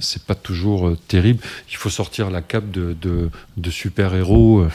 [0.00, 1.42] c'est pas toujours euh, terrible.
[1.70, 4.70] Il faut sortir la cape de, de, super héros euh,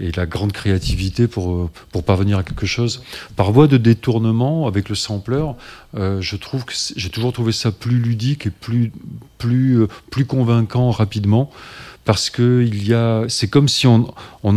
[0.00, 3.02] et la grande créativité pour euh, pour parvenir à quelque chose.
[3.36, 5.44] Par voie de détournement avec le sampler
[5.94, 8.92] je trouve que j'ai toujours trouvé ça plus ludique et plus
[9.38, 11.50] plus plus convaincant rapidement
[12.04, 14.54] parce que il y a c'est comme si on on,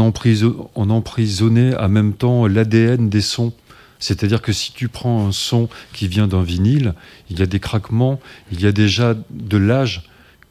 [0.76, 3.54] on emprisonnait en même temps l'ADN des sons
[4.00, 6.94] c'est-à-dire que si tu prends un son qui vient d'un vinyle,
[7.30, 8.20] il y a des craquements,
[8.52, 10.04] il y a déjà de l'âge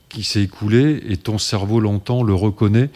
[0.09, 2.91] qui s'est écoulé et ton cerveau l'entend, le reconnaît.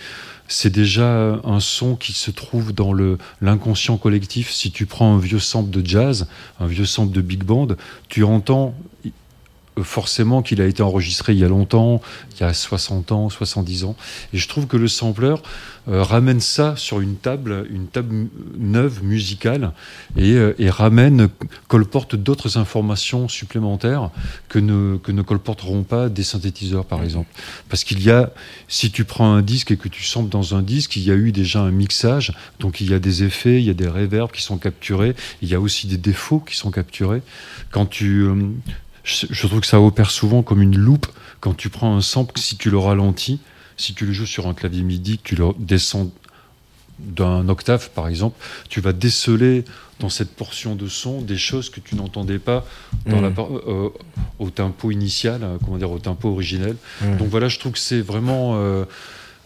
[0.49, 2.93] C'est déjà un son qui se trouve dans
[3.41, 4.51] l'inconscient collectif.
[4.51, 6.27] Si tu prends un vieux sample de jazz,
[6.61, 7.69] un vieux sample de big band,
[8.09, 8.75] tu entends
[9.81, 12.03] forcément qu'il a été enregistré il y a longtemps,
[12.35, 13.97] il y a 60 ans, 70 ans.
[14.33, 15.35] Et je trouve que le sampler
[15.89, 19.73] euh, ramène ça sur une table, une table neuve musicale,
[20.17, 21.29] et, euh, et ramène,
[21.69, 24.11] colporte d'autres informations supplémentaires
[24.49, 27.31] que ne, que ne colporteront pas des synthétiseurs, par exemple.
[27.69, 28.31] Parce qu'il y a,
[28.69, 31.15] si tu prends un disque et que tu samples dans un disque, il y a
[31.15, 34.31] eu déjà un mixage, donc il y a des effets, il y a des réverbes
[34.31, 37.23] qui sont capturés, il y a aussi des défauts qui sont capturés.
[37.73, 38.35] Quand tu, euh,
[39.05, 41.07] je, trouve que ça opère souvent comme une loupe
[41.41, 43.41] quand tu prends un sample, si tu le ralentis,
[43.77, 46.11] si tu le joues sur un clavier MIDI, que tu le descends
[46.99, 48.37] d'un octave par exemple,
[48.69, 49.65] tu vas déceler
[49.99, 52.67] dans cette portion de son des choses que tu n'entendais pas
[53.07, 53.37] dans la, mmh.
[53.67, 53.89] euh,
[54.39, 56.77] au tempo initial, euh, comment dire, au tempo originel.
[57.01, 57.17] Mmh.
[57.19, 58.85] Donc voilà, je trouve que c'est vraiment euh,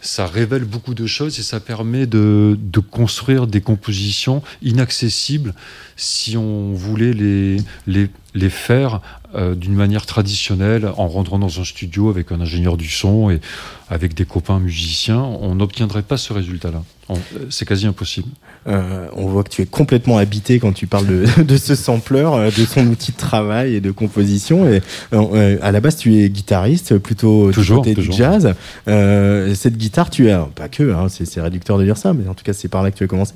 [0.01, 5.53] ça révèle beaucoup de choses et ça permet de, de construire des compositions inaccessibles
[5.95, 9.01] si on voulait les, les, les faire
[9.35, 13.41] euh, d'une manière traditionnelle, en rentrant dans un studio avec un ingénieur du son et
[13.89, 16.81] avec des copains musiciens, on n'obtiendrait pas ce résultat-là.
[17.09, 17.15] Euh,
[17.49, 18.29] c'est quasi impossible.
[18.67, 22.23] Euh, on voit que tu es complètement habité quand tu parles de, de ce sampler,
[22.57, 24.65] de son outil de travail et de composition.
[24.69, 24.81] Et
[25.11, 28.53] à la base, tu es guitariste, plutôt toujours, du côté du jazz.
[28.85, 32.45] cette guitare, tu as pas que, hein, c'est réducteur de dire ça, mais en tout
[32.45, 33.33] cas, c'est par là que tu as commencé.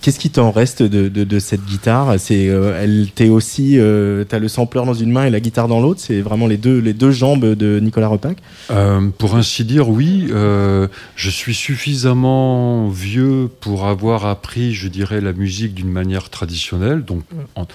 [0.00, 2.18] Qu'est-ce qui t'en reste de, de, cette guitare?
[2.18, 5.68] C'est, euh, elle t'es aussi, euh, t'as le sampler dans une main et la guitare
[5.68, 6.00] dans l'autre?
[6.00, 8.38] C'est vraiment les deux, les deux jambes de Nicolas Repac?
[8.70, 10.28] Euh, pour ainsi dire, oui.
[10.28, 17.04] je suis suffisamment vieux pour avoir appris, je dirais, la musique d'une manière traditionnelle.
[17.04, 17.22] Donc,
[17.54, 17.66] en,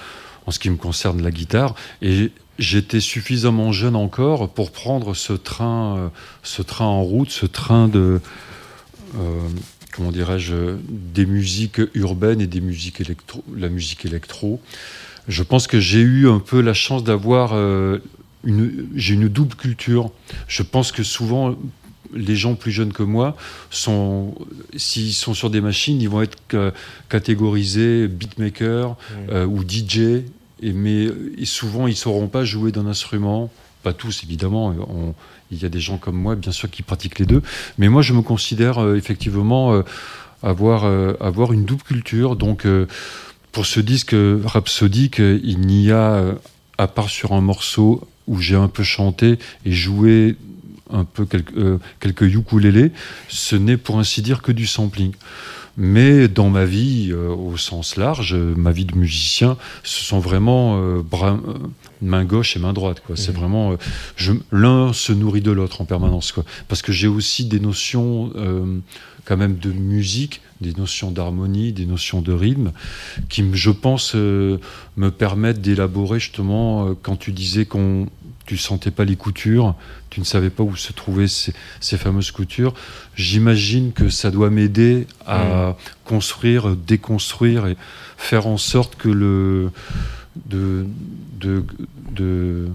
[0.45, 1.75] en, ce qui me concerne, la guitare.
[2.01, 6.11] Et j'étais suffisamment jeune encore pour prendre ce train,
[6.43, 8.21] ce train en route, ce train de
[9.91, 14.61] comment dirais-je, des musiques urbaines et des musiques électro, la musique électro.
[15.27, 17.99] Je pense que j'ai eu un peu la chance d'avoir euh,
[18.43, 20.11] une, j'ai une double culture.
[20.47, 21.55] Je pense que souvent
[22.13, 23.37] les gens plus jeunes que moi
[23.69, 24.35] sont,
[24.75, 26.37] s'ils sont sur des machines, ils vont être
[27.07, 29.13] catégorisés beatmaker mmh.
[29.29, 30.23] euh, ou DJ.
[30.63, 31.07] Et mais
[31.43, 33.49] souvent ils sauront pas jouer d'un instrument
[33.81, 34.75] pas tous évidemment,
[35.51, 37.41] il y a des gens comme moi bien sûr qui pratiquent les deux,
[37.77, 39.83] mais moi je me considère euh, effectivement euh,
[40.41, 42.35] avoir, euh, avoir une double culture.
[42.35, 42.65] Donc
[43.51, 46.35] pour ce disque rhapsodique, il n'y a
[46.77, 50.37] à part sur un morceau où j'ai un peu chanté et joué
[50.89, 52.91] un peu quelques, quelques ukulélés,
[53.27, 55.11] ce n'est pour ainsi dire que du sampling.
[55.77, 61.01] Mais dans ma vie, au sens large, ma vie de musicien, ce sont vraiment
[62.01, 63.01] main gauche et main droite.
[63.05, 63.15] Quoi.
[63.15, 63.35] C'est mmh.
[63.35, 63.77] vraiment,
[64.51, 66.31] l'un se nourrit de l'autre en permanence.
[66.31, 66.43] Quoi.
[66.67, 68.31] Parce que j'ai aussi des notions
[69.25, 72.71] quand même de musique, des notions d'harmonie, des notions de rythme,
[73.29, 78.07] qui, je pense, me permettent d'élaborer justement, quand tu disais qu'on
[78.45, 79.75] tu sentais pas les coutures,
[80.09, 81.53] tu ne savais pas où se trouvaient ces,
[81.97, 82.73] fameuses coutures.
[83.15, 85.75] J'imagine que ça doit m'aider à mm.
[86.03, 87.77] construire, déconstruire et
[88.17, 89.71] faire en sorte que le
[90.45, 90.85] de,
[91.39, 91.63] de,
[92.15, 92.67] de,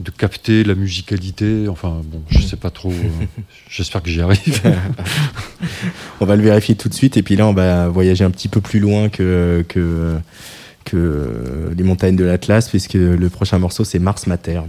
[0.00, 1.68] de capter la musicalité.
[1.68, 2.90] Enfin, bon, je sais pas trop.
[2.90, 3.24] Euh,
[3.68, 4.60] j'espère que j'y arrive.
[6.20, 7.16] on va le vérifier tout de suite.
[7.16, 10.16] Et puis là, on va voyager un petit peu plus loin que, que,
[10.84, 14.62] que les montagnes de l'Atlas, puisque le prochain morceau, c'est Mars Mater.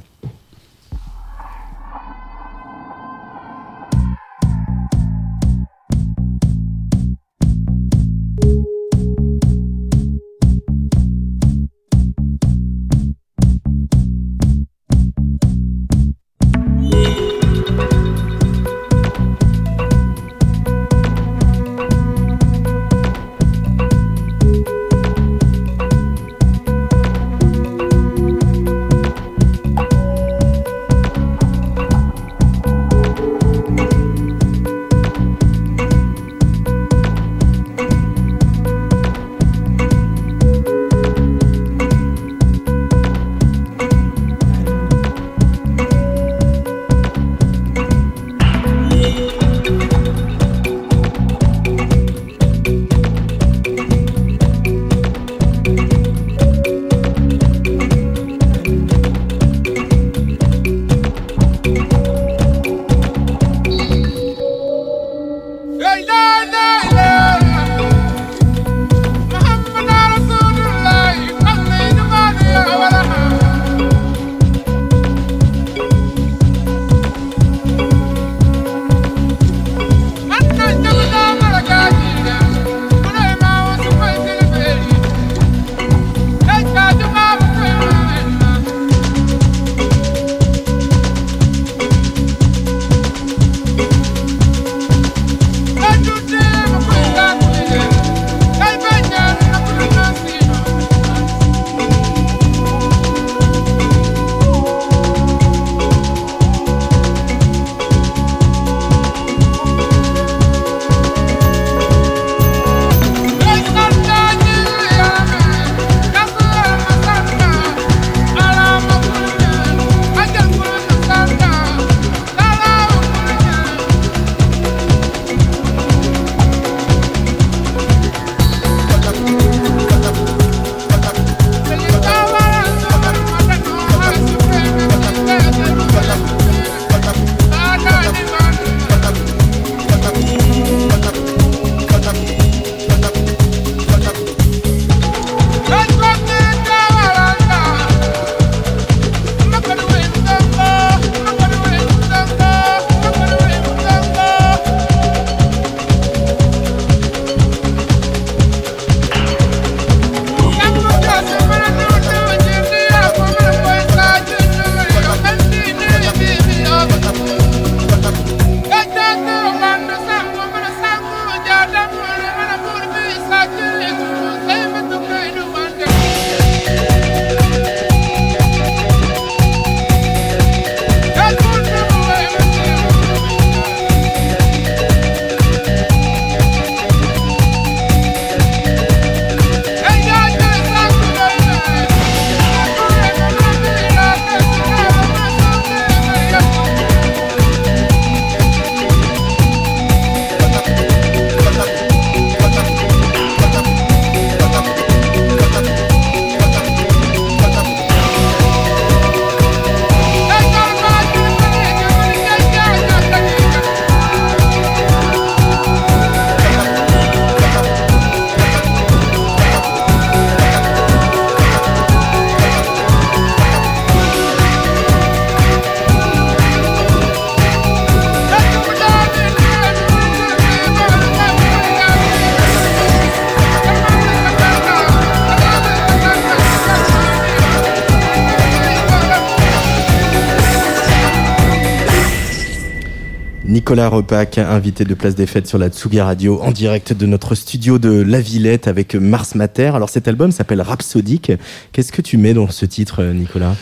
[243.70, 247.36] Nicolas Repac, invité de Place des Fêtes sur la Tsugi Radio, en direct de notre
[247.36, 249.76] studio de La Villette avec Mars Mater.
[249.76, 251.34] Alors cet album s'appelle Rhapsodique.
[251.72, 253.56] Qu'est-ce que tu mets dans ce titre, Nicolas?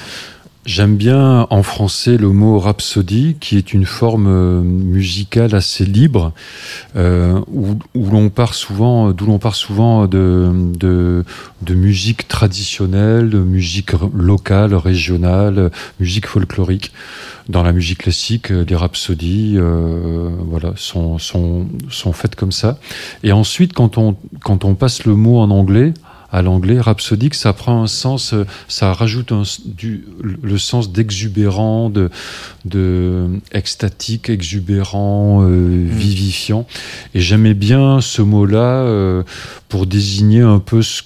[0.68, 6.34] J'aime bien en français le mot rhapsodie, qui est une forme euh, musicale assez libre,
[6.98, 11.24] euh, où, l'on part souvent, d'où l'on part souvent de, de,
[11.62, 16.92] de, musique traditionnelle, de musique locale, régionale, musique folklorique.
[17.50, 22.78] Dans la musique classique, les rhapsodies, euh, voilà, sont, sont, sont faites comme ça.
[23.24, 25.94] Et ensuite, quand on, quand on passe le mot en anglais,
[26.32, 29.32] à l'anglais, rhapsodique, ça prend un sens, euh, ça rajoute
[29.66, 32.10] du, le sens d'exubérant, de,
[32.66, 35.88] de extatique, exubérant, euh, mm.
[35.88, 36.68] vivifiant.
[37.14, 39.24] Et j'aimais bien ce mot-là euh,
[39.70, 41.04] pour désigner un peu ce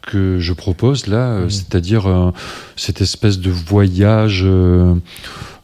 [0.00, 1.50] que je propose là, mm.
[1.50, 2.32] c'est-à-dire
[2.76, 4.46] cette espèce de voyage.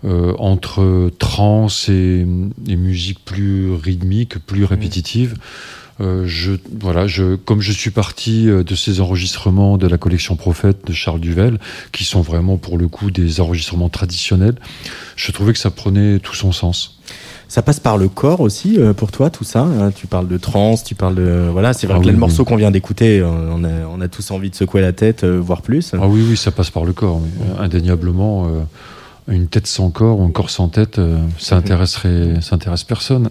[0.02, 2.26] entre trance et,
[2.66, 4.64] et, musique plus rythmique, plus mm.
[4.64, 5.34] répétitive.
[6.00, 10.34] Euh, je, voilà, je, comme je suis parti euh, de ces enregistrements de la collection
[10.36, 11.58] Prophète de Charles Duvel,
[11.92, 14.54] qui sont vraiment pour le coup des enregistrements traditionnels,
[15.16, 16.98] je trouvais que ça prenait tout son sens.
[17.48, 19.62] Ça passe par le corps aussi euh, pour toi tout ça.
[19.62, 19.90] Hein?
[19.90, 21.72] Tu parles de trance, tu parles de voilà.
[21.74, 24.50] C'est vrai ah que le morceau qu'on vient d'écouter, on a, on a, tous envie
[24.50, 25.92] de secouer la tête, voire plus.
[25.94, 27.20] Ah oui oui, ça passe par le corps,
[27.58, 28.48] indéniablement
[29.30, 33.28] une tête sans corps ou un corps sans tête, euh, ça intéresserait, ça intéresse personne.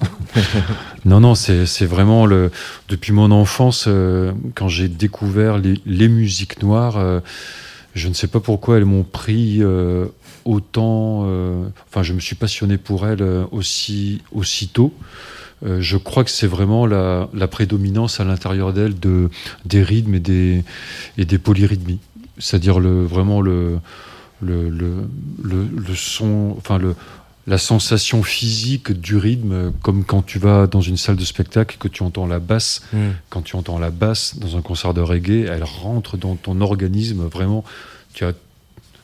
[1.06, 2.52] non, non, c'est vraiment le.
[2.88, 7.20] Depuis mon enfance, euh, quand j'ai découvert les, musiques noires, euh,
[7.96, 9.62] je ne sais pas pourquoi elles m'ont pris
[10.46, 11.28] autant.
[11.90, 14.94] Enfin, je me suis passionné pour elles aussi aussitôt.
[15.66, 19.30] je crois que c'est vraiment la, prédominance à l'intérieur d'elles de,
[19.66, 20.64] des rythmes et des,
[21.18, 22.00] et des polyrythmies.
[22.38, 23.80] C'est-à-dire le, vraiment le,
[24.42, 25.08] le, le,
[25.42, 26.96] le, son, enfin le,
[27.48, 31.78] la sensation physique du rythme, comme quand tu vas dans une salle de spectacle et
[31.80, 32.82] que tu entends la basse.
[32.94, 33.10] Mm.
[33.30, 37.24] Quand tu entends la basse dans un concert de reggae, elle rentre dans ton organisme
[37.26, 37.64] vraiment.
[38.14, 38.34] Tu as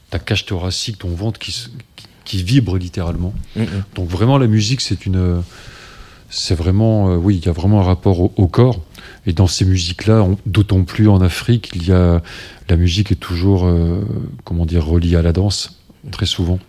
[0.09, 1.69] ta cage thoracique, ton ventre qui,
[2.23, 3.33] qui, vibre littéralement.
[3.55, 3.83] Mm, mm.
[3.95, 5.41] Donc vraiment, la musique, c'est une,
[6.37, 8.81] c'est vraiment, euh, oui, il y a vraiment un rapport au corps.
[9.25, 12.21] Et dans ces musiques-là, d'autant plus en Afrique, il y a
[12.67, 14.01] la musique est toujours, euh,
[14.43, 15.79] comment dire, reliée à la danse
[16.11, 16.59] très souvent.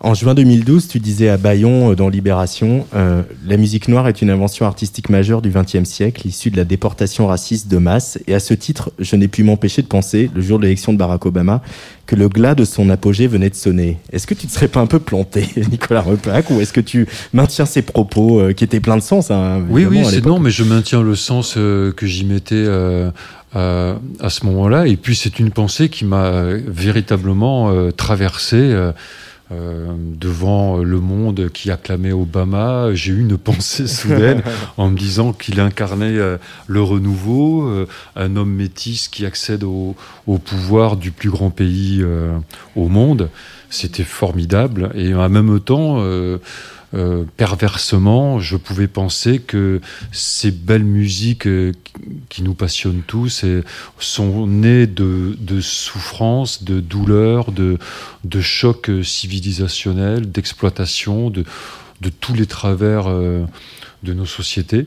[0.00, 4.22] En juin 2012, tu disais à Bayon euh, dans Libération, euh, la musique noire est
[4.22, 8.16] une invention artistique majeure du XXe siècle, issue de la déportation raciste de masse.
[8.28, 10.98] Et à ce titre, je n'ai pu m'empêcher de penser, le jour de l'élection de
[10.98, 11.62] Barack Obama,
[12.06, 13.98] que le glas de son apogée venait de sonner.
[14.12, 17.08] Est-ce que tu ne serais pas un peu planté, Nicolas Repac, ou est-ce que tu
[17.32, 20.62] maintiens ces propos qui étaient pleins de sens hein, Oui, oui, c'est non, mais je
[20.62, 22.66] maintiens le sens que j'y mettais
[23.56, 24.86] euh, à ce moment-là.
[24.86, 28.56] Et puis c'est une pensée qui m'a véritablement euh, traversé.
[28.56, 28.92] Euh,
[29.50, 34.42] devant le monde qui acclamait Obama, j'ai eu une pensée soudaine
[34.76, 36.18] en me disant qu'il incarnait
[36.66, 37.86] le renouveau,
[38.16, 39.96] un homme métis qui accède au,
[40.26, 42.04] au, pouvoir du plus grand pays
[42.76, 43.30] au monde.
[43.70, 46.02] C'était formidable et en même temps,
[46.94, 49.80] euh, perversement, je pouvais penser que
[50.10, 51.72] ces belles musiques euh,
[52.30, 53.44] qui nous passionnent tous
[53.98, 57.78] sont nées de, de souffrances, de douleurs, de,
[58.24, 61.44] de chocs civilisationnels, d'exploitation, de,
[62.00, 63.44] de tous les travers euh,
[64.02, 64.86] de nos sociétés.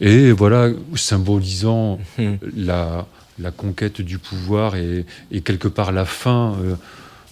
[0.00, 2.38] Et voilà, symbolisant hum.
[2.56, 3.06] la,
[3.38, 6.56] la conquête du pouvoir et, et quelque part la fin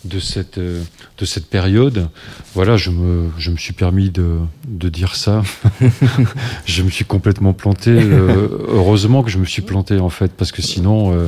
[0.05, 0.83] de cette, euh,
[1.19, 2.09] de cette période.
[2.55, 5.43] Voilà, je me, je me suis permis de, de dire ça.
[6.65, 7.91] je me suis complètement planté.
[7.91, 11.27] Euh, heureusement que je me suis planté, en fait, parce que sinon, euh,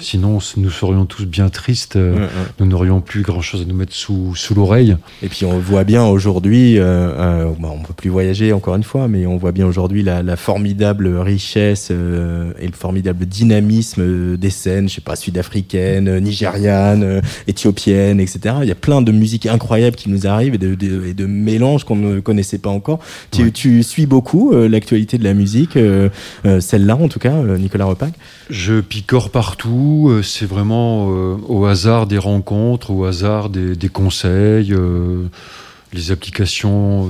[0.00, 1.96] Sinon, nous serions tous bien tristes.
[1.96, 2.26] Euh,
[2.58, 4.96] nous n'aurions plus grand-chose à nous mettre sous, sous l'oreille.
[5.22, 8.82] Et puis, on voit bien aujourd'hui, euh, euh bah, on peut plus voyager encore une
[8.82, 14.36] fois, mais on voit bien aujourd'hui la, la, formidable richesse euh, et le formidable dynamisme
[14.36, 18.56] des scènes, je sais pas, sud-africaines, nigérianes, éthiopiennes, etc.
[18.62, 21.84] Il y a plein de musiques incroyables qui nous arrivent et de, de, de mélanges
[21.84, 23.00] qu'on ne connaissait pas encore.
[23.30, 25.78] Tu, tu suis beaucoup l'actualité de la musique,
[26.44, 28.14] celle-là en tout cas, Nicolas Repac?
[28.50, 34.72] Je picore partout euh, c'est vraiment euh, au hasard des rencontres, au hasard des, conseils.
[34.72, 35.26] Euh,
[35.92, 37.08] les applications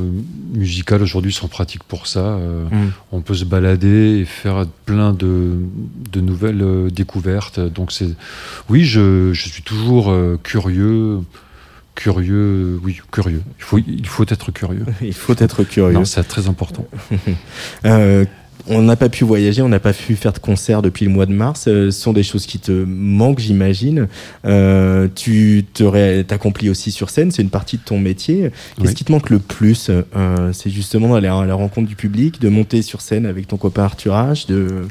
[0.54, 2.38] musicales aujourd'hui sont pratiques pour ça.
[2.70, 2.88] Mm.
[3.12, 5.58] On peut se balader et faire plein de,
[6.14, 7.60] nouvelles découvertes.
[7.60, 8.08] Donc c'est,
[8.70, 11.20] oui, je, suis toujours curieux
[11.94, 13.42] curieux, oui, curieux.
[13.58, 14.86] Il faut, il faut être curieux.
[15.02, 16.02] il faut être curieux.
[16.06, 16.86] c'est très important.
[18.66, 21.26] on n'a pas pu voyager, on n'a pas pu faire de concert depuis le mois
[21.26, 21.66] de mars.
[21.68, 24.08] Euh, ce sont des choses qui te manquent, j'imagine.
[24.44, 25.64] Euh, tu
[26.26, 28.50] t'accomplis aussi sur scène, c'est une partie de ton métier.
[28.80, 32.40] Qu'est-ce qui te manque le plus euh, C'est justement d'aller à la rencontre du public,
[32.40, 34.82] de monter sur scène avec ton copain Arthur H, de...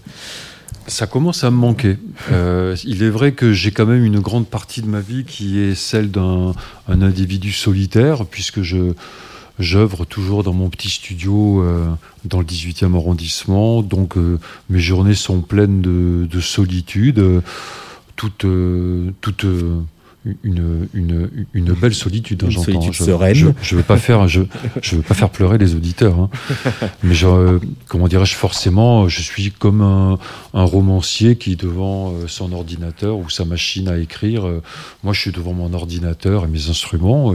[0.88, 1.98] Ça commence à me manquer.
[2.32, 5.76] il est vrai que j'ai quand même une grande partie de ma vie qui est
[5.76, 6.54] celle d'un
[6.88, 8.94] individu solitaire, puisque je,
[9.60, 11.86] J'œuvre toujours dans mon petit studio euh,
[12.24, 14.40] dans le 18e arrondissement, donc euh,
[14.70, 17.22] mes journées sont pleines de, solitude,
[18.16, 18.46] toute,
[19.20, 19.46] toute
[20.44, 22.80] une, une, une, belle solitude, hein, j'entends.
[22.80, 23.54] Je, sereine.
[23.62, 24.44] Je, ne veux pas faire, je,
[24.82, 26.30] je veux pas faire pleurer les auditeurs, hein.
[27.04, 27.16] mais
[27.90, 30.20] comment dirais-je forcément, je suis comme un,
[30.54, 34.44] un romancier qui devant euh, son ordinateur ou sa machine à écrire.
[35.04, 37.34] moi, je suis devant mon ordinateur et mes instruments,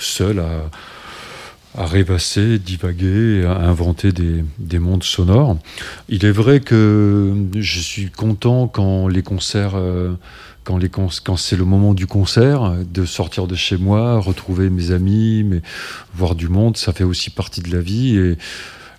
[0.00, 0.68] seul à
[1.76, 5.56] à rêvasser, divaguer, à inventer des, des, mondes sonores.
[6.08, 10.14] Il est vrai que je suis content quand les concerts, euh,
[10.64, 15.60] quand, c'est le moment du concert, de sortir de chez moi, retrouver mes amis,
[16.14, 18.38] voir du monde, ça fait aussi partie de la vie et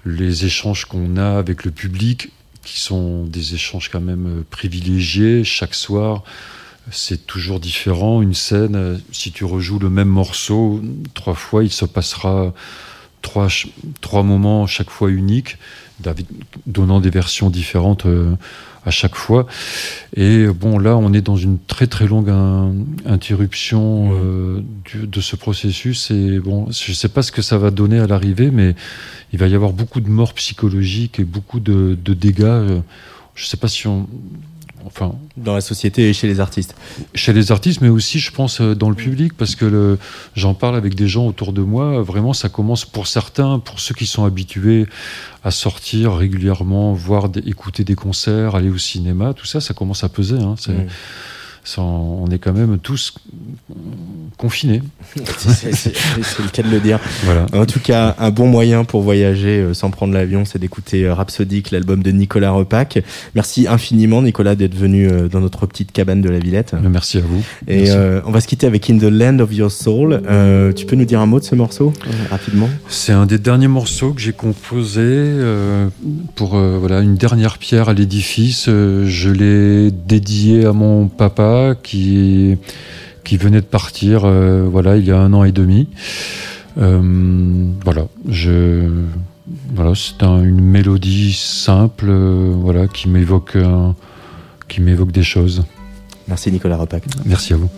[0.06, 2.32] les échanges qu'on a avec le public,
[2.64, 6.24] qui sont des échanges quand même privilégiés chaque soir
[6.90, 8.22] c'est toujours différent.
[8.22, 10.82] Une scène, si tu rejoues le même morceau
[11.14, 12.54] trois fois, il se passera
[13.22, 13.48] trois,
[14.02, 15.58] trois moments chaque fois uniques,
[16.66, 18.34] donnant des versions différentes euh,
[18.86, 19.46] à chaque fois.
[20.16, 22.34] Et bon, là, on est dans une très très longue
[23.06, 24.64] interruption euh,
[24.96, 26.10] de ce processus.
[26.10, 28.76] Et bon, je ne sais pas ce que ça va donner à l'arrivée, mais
[29.34, 32.82] il va y avoir beaucoup de morts psychologiques et beaucoup de, de dégâts.
[33.36, 34.08] Je ne sais pas si on,
[34.86, 36.76] enfin, dans la société et chez les artistes.
[37.16, 39.98] Chez les artistes, mais aussi, je pense, euh, dans le public, parce que
[40.36, 42.02] j'en parle avec des gens autour de moi.
[42.02, 44.86] Vraiment, ça commence pour certains, pour ceux qui sont habitués
[45.44, 50.10] à sortir régulièrement, voir, écouter des concerts, aller au cinéma, tout ça, ça commence à
[50.10, 50.38] peser.
[50.38, 50.56] Hein.
[51.78, 53.14] On est quand même tous
[54.38, 54.82] confinés.
[55.16, 57.00] c'est le cas de le dire.
[57.24, 57.46] Voilà.
[57.54, 61.14] En tout cas, un bon moyen pour voyager euh, sans prendre l'avion, c'est d'écouter euh,
[61.14, 63.04] Rhapsodic, l'album de Nicolas Repac.
[63.36, 66.76] Merci infiniment, Nicolas, d'être venu euh, dans notre petite cabane de la Villette.
[66.82, 67.44] Merci à vous.
[67.68, 67.92] Et
[68.26, 70.22] on va se quitter avec In the Land of Your Soul.
[70.76, 71.94] tu peux nous dire un mot de ce morceau,
[72.30, 72.70] rapidement?
[72.88, 75.32] C'est un des derniers morceaux que j'ai composé
[76.36, 78.66] pour voilà, une dernière pierre à l'édifice.
[78.68, 81.51] je l'ai dédié à mon papa
[81.84, 82.58] qui,
[83.24, 85.88] qui venait de partir euh, voilà, il y a un an et demi.
[86.78, 87.02] Euh,
[87.84, 88.90] voilà, je,
[89.74, 93.58] voilà c'est une mélodie simple euh, voilà, qui m'évoque
[94.68, 95.64] qui m'évoque des choses.
[96.28, 97.04] Merci Nicolas Repac.
[97.26, 97.70] Merci à vous.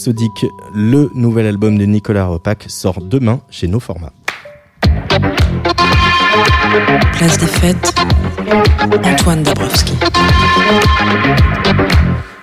[0.00, 4.14] Rhapsodique, le nouvel album de Nicolas Repac, sort demain chez nos formats.
[7.12, 7.94] Place des fêtes,
[9.04, 9.92] Antoine Dabrowski.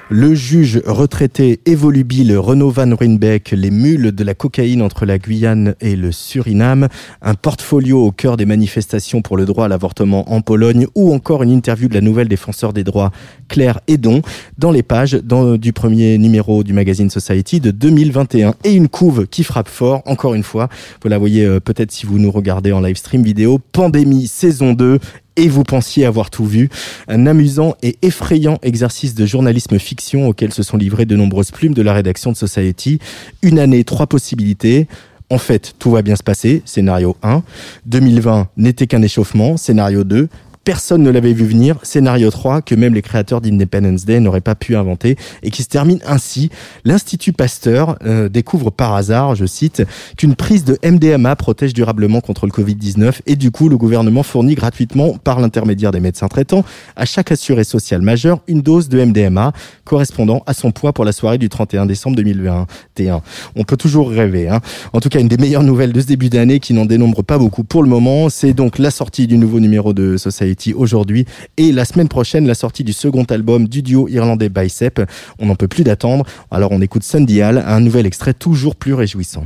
[0.09, 5.17] Le juge retraité et volubile Renaud Van Ruynbeck, les mules de la cocaïne entre la
[5.17, 6.87] Guyane et le Suriname,
[7.21, 11.43] un portfolio au cœur des manifestations pour le droit à l'avortement en Pologne ou encore
[11.43, 13.11] une interview de la nouvelle défenseur des droits
[13.49, 14.21] Claire Edon
[14.57, 19.43] dans les pages du premier numéro du magazine Society de 2021 et une couve qui
[19.43, 20.69] frappe fort, encore une fois,
[21.03, 24.71] vous la voyez euh, peut-être si vous nous regardez en live stream vidéo, Pandémie saison
[24.71, 24.99] 2
[25.37, 26.69] et vous pensiez avoir tout vu.
[27.07, 31.73] Un amusant et effrayant exercice de journalisme fiction auquel se sont livrées de nombreuses plumes
[31.73, 32.99] de la rédaction de Society.
[33.41, 34.87] Une année, trois possibilités.
[35.29, 37.43] En fait, tout va bien se passer, scénario 1.
[37.85, 40.29] 2020 n'était qu'un échauffement, scénario 2
[40.67, 44.53] personne ne l'avait vu venir, scénario 3 que même les créateurs d'Independence Day n'auraient pas
[44.53, 46.49] pu inventer et qui se termine ainsi.
[46.83, 49.83] L'Institut Pasteur euh, découvre par hasard, je cite,
[50.17, 54.55] qu'une prise de MDMA protège durablement contre le Covid-19 et du coup le gouvernement fournit
[54.55, 56.65] gratuitement par l'intermédiaire des médecins traitants
[56.97, 59.53] à chaque assuré social majeur une dose de MDMA
[59.85, 63.21] correspondant à son poids pour la soirée du 31 décembre 2021.
[63.55, 64.49] On peut toujours rêver.
[64.49, 64.59] Hein.
[64.91, 67.37] En tout cas, une des meilleures nouvelles de ce début d'année qui n'en dénombre pas
[67.37, 71.25] beaucoup pour le moment, c'est donc la sortie du nouveau numéro de Society aujourd'hui
[71.57, 75.01] et la semaine prochaine la sortie du second album du duo irlandais Bicep.
[75.39, 76.25] On n'en peut plus d'attendre.
[76.51, 79.45] Alors on écoute Sunday Hall, un nouvel extrait toujours plus réjouissant.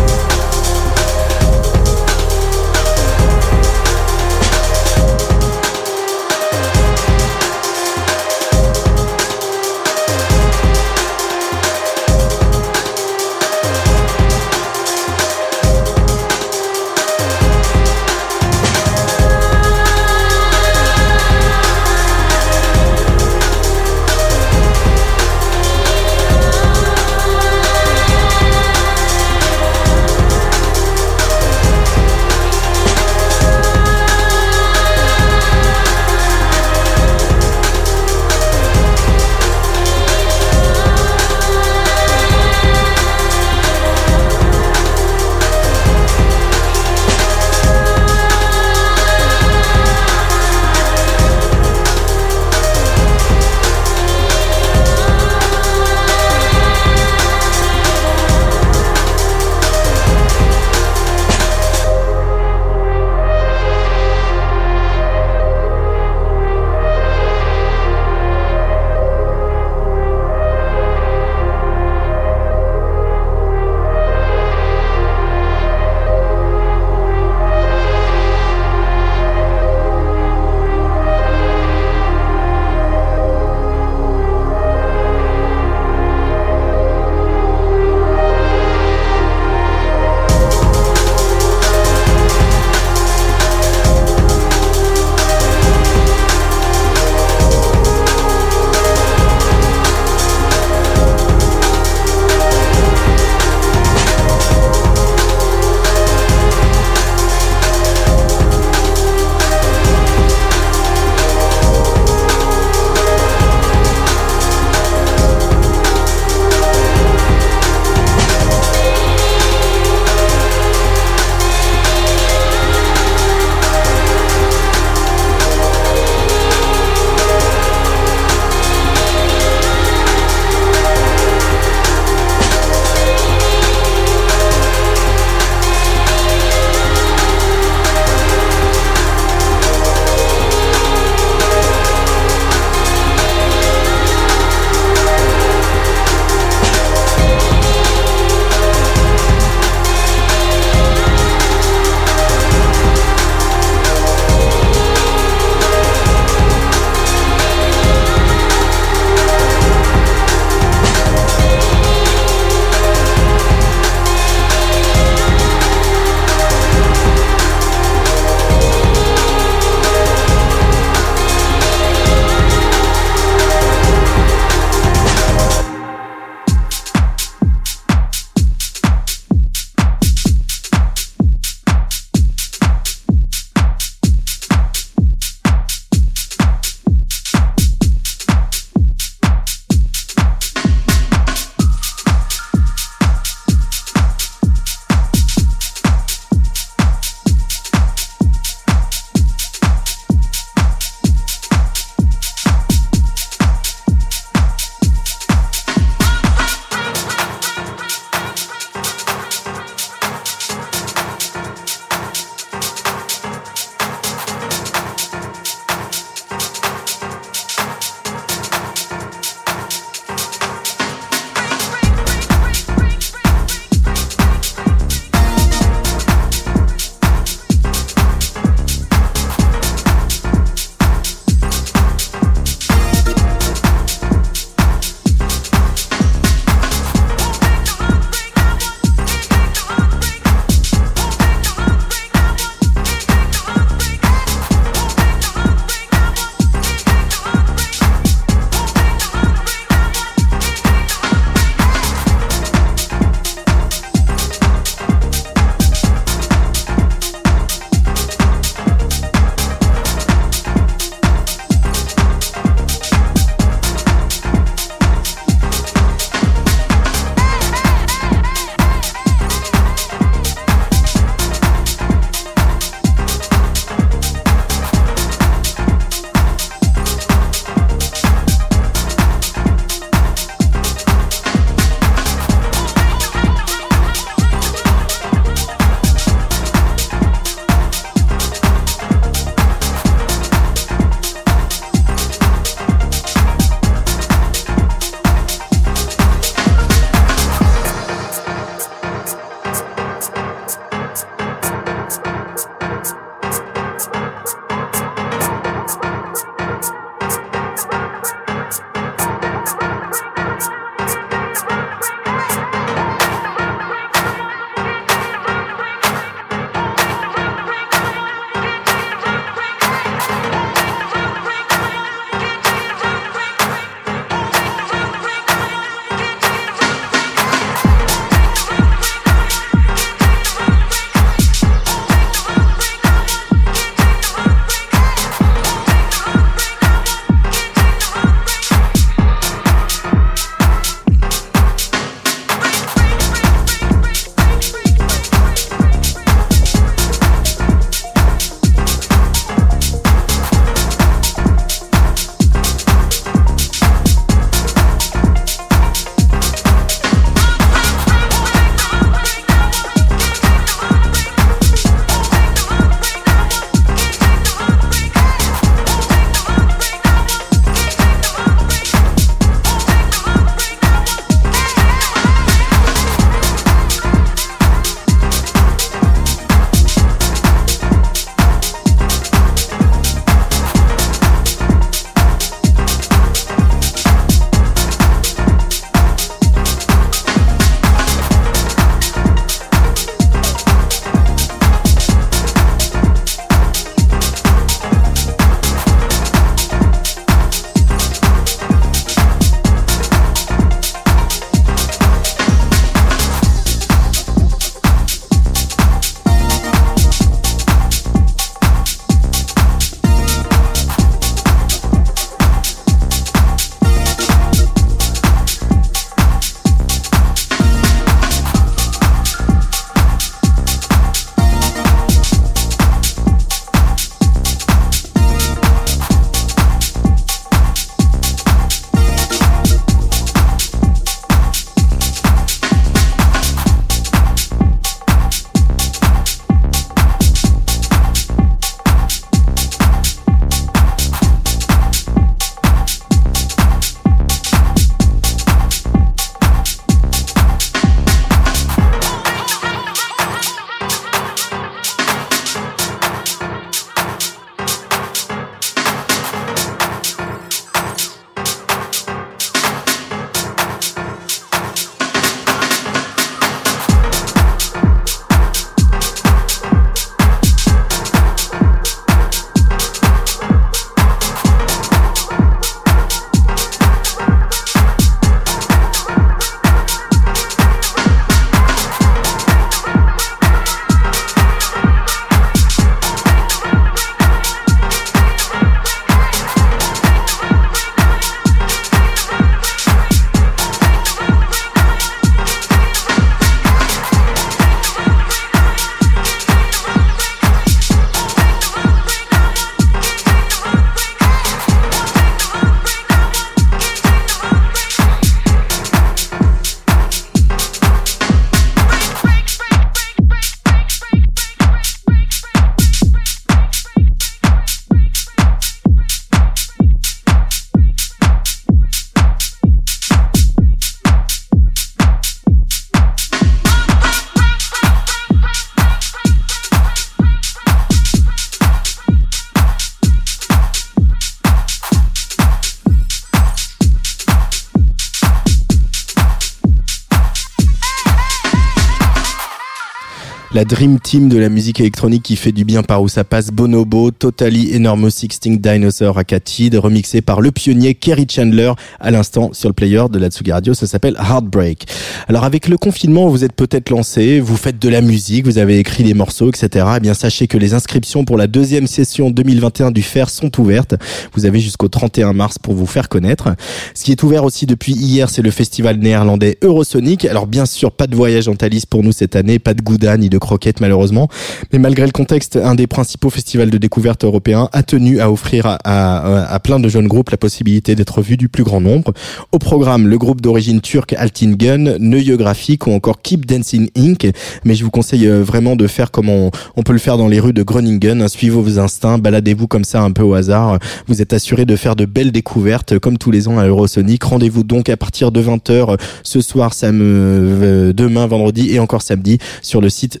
[540.42, 543.30] La Dream Team de la musique électronique qui fait du bien par où ça passe.
[543.30, 549.48] Bonobo, Totally Enormous Extinct Dinosaur Akatid, remixé par le pionnier Kerry Chandler à l'instant sur
[549.48, 550.52] le player de la Tsugi Radio.
[550.52, 551.68] Ça s'appelle Heartbreak.
[552.08, 555.60] Alors avec le confinement, vous êtes peut-être lancé, vous faites de la musique, vous avez
[555.60, 556.66] écrit des morceaux, etc.
[556.76, 560.74] Eh bien sachez que les inscriptions pour la deuxième session 2021 du FER sont ouvertes.
[561.14, 563.28] Vous avez jusqu'au 31 mars pour vous faire connaître.
[563.74, 567.04] Ce qui est ouvert aussi depuis hier, c'est le festival néerlandais Eurosonic.
[567.04, 569.96] Alors bien sûr, pas de voyage en Thalys pour nous cette année, pas de gouda
[569.96, 571.08] ni de croquettes malheureusement.
[571.52, 575.58] Mais malgré le contexte, un des principaux festivals de découverte européens a tenu à offrir
[575.64, 578.94] à, plein de jeunes groupes la possibilité d'être vus du plus grand nombre.
[579.32, 584.10] Au programme, le groupe d'origine turque Altingen, Neue Graphic ou encore Keep Dancing Inc.
[584.44, 586.30] Mais je vous conseille euh, vraiment de faire comme on,
[586.64, 588.08] peut le faire dans les rues de Groningen.
[588.08, 590.58] Suivez vos instincts, baladez-vous comme ça un peu au hasard.
[590.86, 594.02] Vous êtes assuré de faire de belles découvertes comme tous les ans à Eurosonic.
[594.02, 599.18] Rendez-vous donc à partir de 20h ce soir, sam, euh, demain, vendredi et encore samedi
[599.42, 600.00] sur le site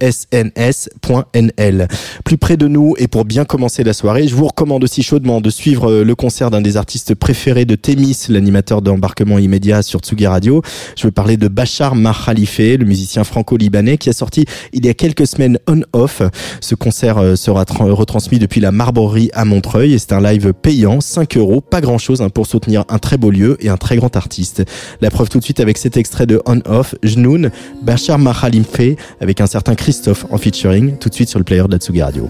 [0.00, 1.88] esns.nl.
[2.24, 5.40] Plus près de nous et pour bien commencer la soirée, je vous recommande aussi chaudement
[5.40, 10.00] de suivre euh, le concert d'un des artistes préférés de Témis, l'animateur d'embarquement immédiat sur
[10.00, 10.62] Tsugi Radio.
[10.96, 14.94] Je veux parler de Bachar Mahalife, le musicien franco-libanais qui a sorti il y a
[14.94, 16.22] quelques semaines On Off.
[16.60, 21.00] Ce concert euh, sera retransmis depuis la Marbrerie à Montreuil et c'est un live payant,
[21.00, 23.96] 5 euros, pas grand chose hein, pour soutenir un très beau lieu et un très
[23.96, 24.64] grand artiste.
[25.00, 27.50] La preuve tout de suite avec cet extrait de On Off, Jnoun,
[27.82, 31.72] Bachar Mahalife avec un certain Christophe en featuring, tout de suite sur le player de
[31.72, 32.28] la Tsugi Radio.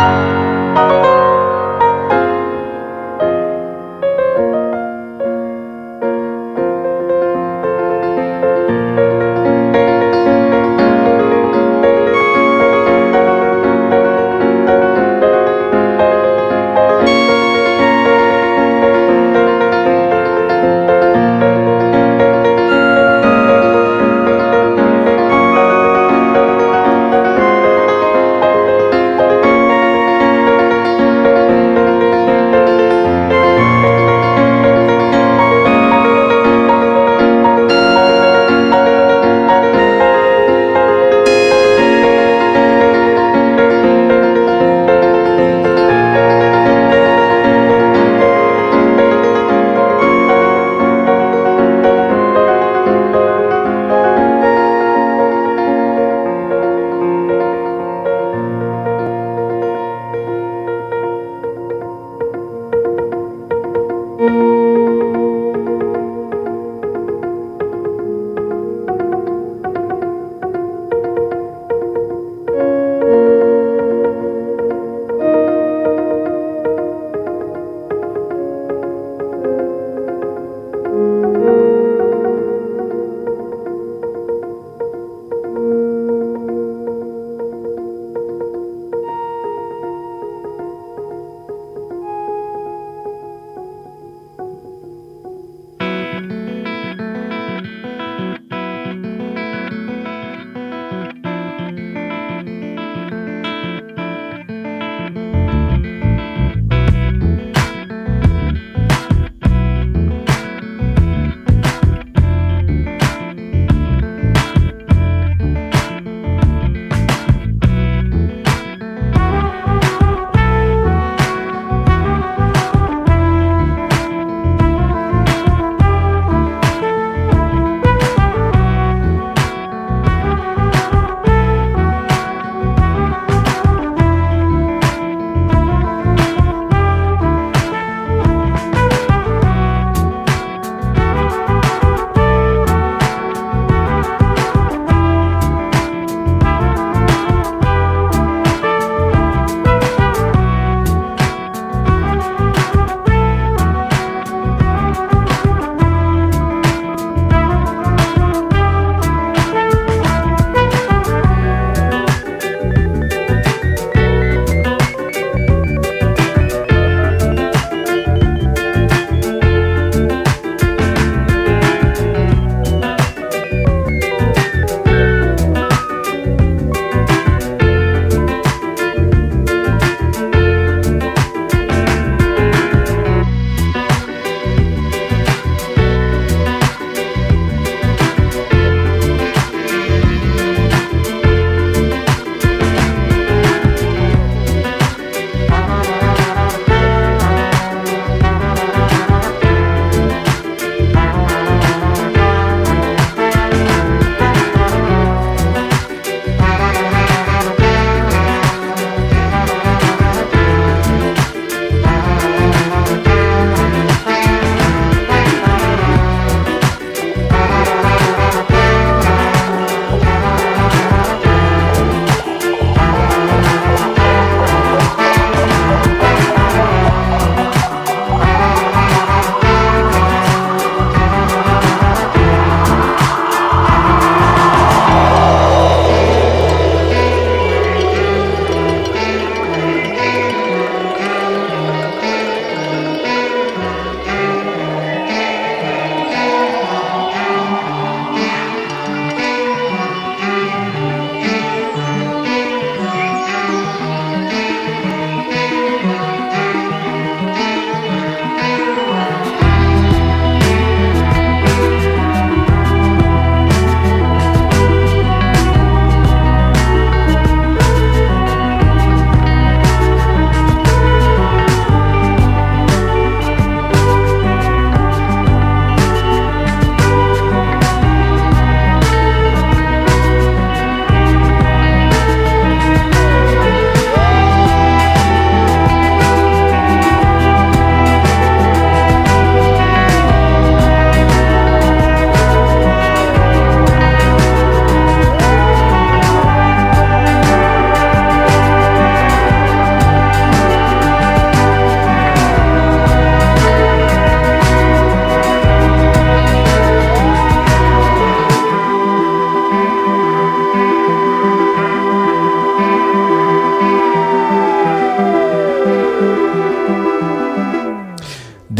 [0.00, 0.39] Bye.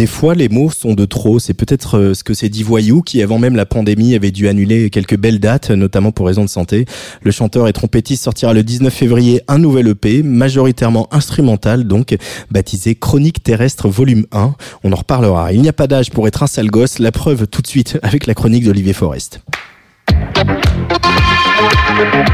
[0.01, 1.39] Des fois, les mots sont de trop.
[1.39, 4.49] C'est peut-être euh, ce que s'est dit Voyou, qui avant même la pandémie avait dû
[4.49, 6.87] annuler quelques belles dates, notamment pour raison de santé.
[7.23, 12.17] Le chanteur et trompettiste sortira le 19 février un nouvel EP, majoritairement instrumental, donc
[12.51, 14.55] baptisé Chronique terrestre volume 1.
[14.85, 15.53] On en reparlera.
[15.53, 16.99] Il n'y a pas d'âge pour être un sale gosse.
[16.99, 19.43] La preuve tout de suite avec la chronique d'Olivier Forest.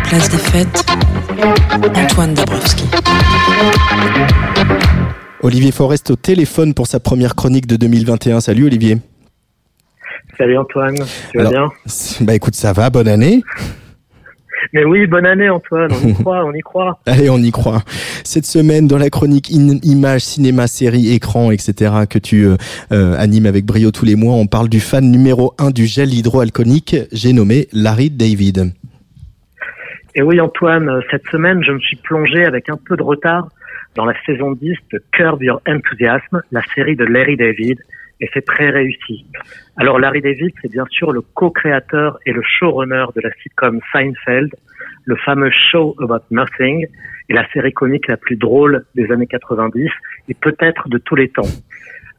[0.05, 0.87] Place des fêtes,
[1.97, 2.85] Antoine Dabrowski.
[5.47, 8.41] Olivier Forest au téléphone pour sa première chronique de 2021.
[8.41, 8.97] Salut Olivier.
[10.37, 10.97] Salut Antoine,
[11.31, 13.45] tu vas Alors, bien Bah écoute, ça va, bonne année.
[14.73, 16.99] Mais oui, bonne année Antoine, on y croit, on y croit.
[17.07, 17.83] Allez, on y croit.
[18.25, 22.57] Cette semaine, dans la chronique in- images, cinéma, série, écran, etc., que tu euh,
[22.91, 26.13] euh, animes avec brio tous les mois, on parle du fan numéro un du gel
[26.13, 28.73] hydroalcoolique, j'ai nommé Larry David.
[30.17, 33.47] Et oui Antoine, cette semaine, je me suis plongé avec un peu de retard
[33.97, 37.79] dans la saison 10 de Curb Your Enthusiasm, la série de Larry David,
[38.21, 39.27] et c'est très réussi.
[39.77, 44.55] Alors Larry David, c'est bien sûr le co-créateur et le showrunner de la sitcom Seinfeld,
[45.05, 46.87] le fameux show about nothing,
[47.29, 49.91] et la série comique la plus drôle des années 90,
[50.29, 51.49] et peut-être de tous les temps.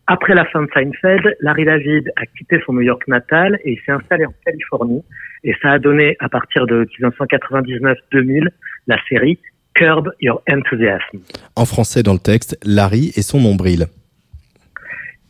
[0.08, 3.80] Après la fin de Seinfeld, Larry David a quitté son New York natal et il
[3.86, 5.04] s'est installé en Californie.
[5.44, 8.48] Et ça a donné, à partir de 1999-2000,
[8.88, 9.38] la série
[9.78, 11.20] Curb Your Enthusiasm.
[11.56, 13.86] En français dans le texte, Larry et son nombril.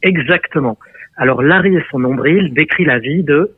[0.04, 0.78] Exactement.
[1.18, 3.52] Alors Larry et son nombril décrit la vie de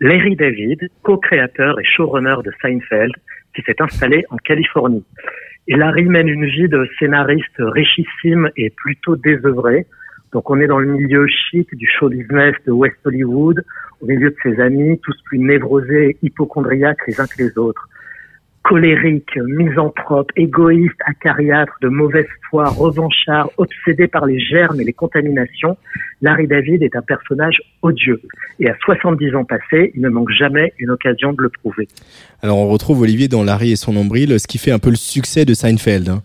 [0.00, 3.12] Larry David, co-créateur et showrunner de Seinfeld,
[3.54, 5.04] qui s'est installé en Californie.
[5.66, 9.86] Et Larry mène une vie de scénariste richissime et plutôt désœuvré.
[10.32, 13.64] Donc on est dans le milieu chic du show business de West Hollywood,
[14.02, 17.88] au milieu de ses amis, tous plus névrosés et hypochondriaques les uns que les autres.
[18.64, 25.76] Colérique, misanthrope, égoïste, acariâtre, de mauvaise foi, revanchard, obsédé par les germes et les contaminations,
[26.22, 28.22] Larry David est un personnage odieux.
[28.58, 31.88] Et à 70 ans passés, il ne manque jamais une occasion de le prouver.
[32.40, 34.96] Alors on retrouve Olivier dans Larry et son nombril, ce qui fait un peu le
[34.96, 36.08] succès de Seinfeld.
[36.08, 36.22] hein.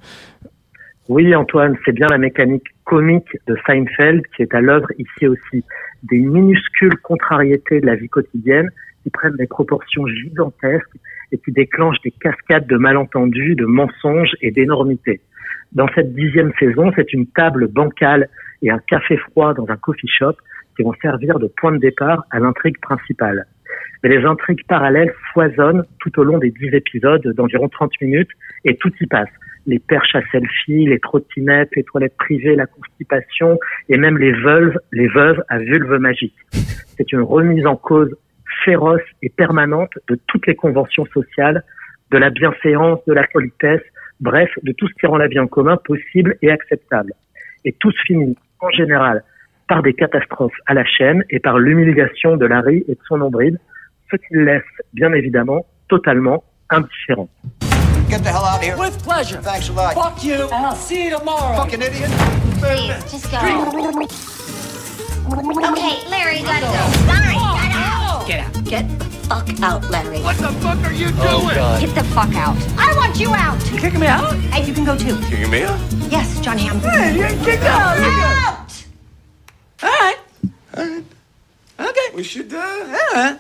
[1.10, 5.66] Oui, Antoine, c'est bien la mécanique comique de Seinfeld qui est à l'œuvre ici aussi.
[6.04, 8.70] Des minuscules contrariétés de la vie quotidienne
[9.04, 10.98] qui prennent des proportions gigantesques
[11.32, 15.22] et qui déclenchent des cascades de malentendus, de mensonges et d'énormités.
[15.72, 18.30] Dans cette dixième saison, c'est une table bancale
[18.62, 20.34] et un café froid dans un coffee shop
[20.76, 23.46] qui vont servir de point de départ à l'intrigue principale.
[24.02, 28.30] Mais les intrigues parallèles foisonnent tout au long des dix épisodes d'environ 30 minutes
[28.66, 29.30] et tout y passe.
[29.68, 34.80] Les perches à selfie, les trottinettes, les toilettes privées, la constipation et même les veuves,
[34.92, 36.36] les veuves à vulve magique.
[36.98, 38.16] C'est une remise en cause
[38.64, 41.64] féroce et permanente de toutes les conventions sociales,
[42.12, 43.82] de la bienséance, de la politesse,
[44.20, 47.14] bref, de tout ce qui rend la vie en commun possible et acceptable.
[47.66, 49.24] Et tout se finit, en général,
[49.68, 53.60] par des catastrophes à la chaîne et par l'humiliation de Larry et de son nombril,
[54.12, 54.64] ce qui le laisse,
[54.94, 57.30] bien évidemment, totalement indifférent.
[58.10, 58.76] Get the hell out of here.
[58.76, 59.40] With pleasure.
[59.42, 59.94] Thanks a lot.
[59.94, 61.56] Fuck you, and I'll see you tomorrow.
[61.58, 62.10] Fucking idiot.
[62.58, 63.38] Please, just go.
[65.30, 66.90] Okay, Larry, gotta go.
[67.06, 67.49] Gotta
[68.30, 68.64] Get out.
[68.64, 70.22] Get the fuck out, Larry.
[70.22, 71.56] What the fuck are you doing?
[71.82, 72.56] Get the fuck out.
[72.78, 73.60] I want you out.
[73.72, 74.32] You kicking me out?
[74.54, 75.20] And you can go too.
[75.22, 75.80] Kicking me out?
[76.12, 76.80] Yes, John Hamm.
[76.80, 77.98] Hey, you ain't kicked out.
[77.98, 78.22] You go.
[78.22, 78.86] Out!
[79.82, 81.04] All right.
[81.80, 82.10] Okay.
[82.14, 83.38] We should, uh...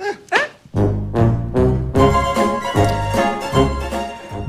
[0.00, 0.94] Yeah.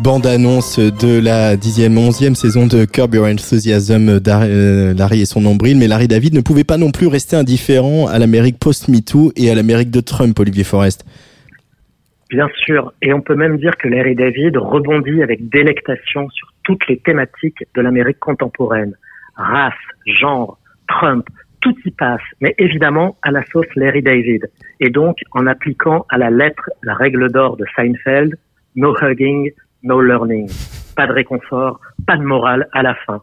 [0.03, 5.77] Bande-annonce de la dixième, onzième saison de Curb Your Enthusiasm, euh, Larry et son nombril.
[5.77, 9.55] Mais Larry David ne pouvait pas non plus rester indifférent à l'Amérique post-MeToo et à
[9.55, 11.05] l'Amérique de Trump, Olivier Forest.
[12.29, 16.87] Bien sûr, et on peut même dire que Larry David rebondit avec délectation sur toutes
[16.87, 18.93] les thématiques de l'Amérique contemporaine.
[19.35, 19.73] Race,
[20.05, 21.27] genre, Trump,
[21.59, 24.49] tout y passe, mais évidemment à la sauce Larry David.
[24.79, 28.37] Et donc en appliquant à la lettre la règle d'or de Seinfeld,
[28.75, 29.51] no hugging,
[29.83, 30.49] no learning.
[30.95, 33.21] Pas de réconfort, pas de morale à la fin.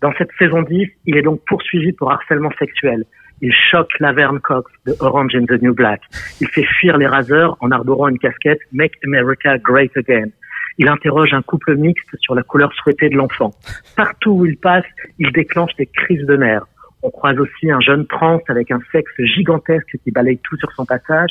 [0.00, 3.04] Dans cette saison 10, il est donc poursuivi pour harcèlement sexuel.
[3.40, 6.02] Il choque Laverne Cox de Orange and the New Black.
[6.40, 10.28] Il fait fuir les raseurs en arborant une casquette Make America Great Again.
[10.78, 13.52] Il interroge un couple mixte sur la couleur souhaitée de l'enfant.
[13.96, 14.84] Partout où il passe,
[15.18, 16.66] il déclenche des crises de nerfs.
[17.02, 20.84] On croise aussi un jeune trans avec un sexe gigantesque qui balaye tout sur son
[20.84, 21.30] passage.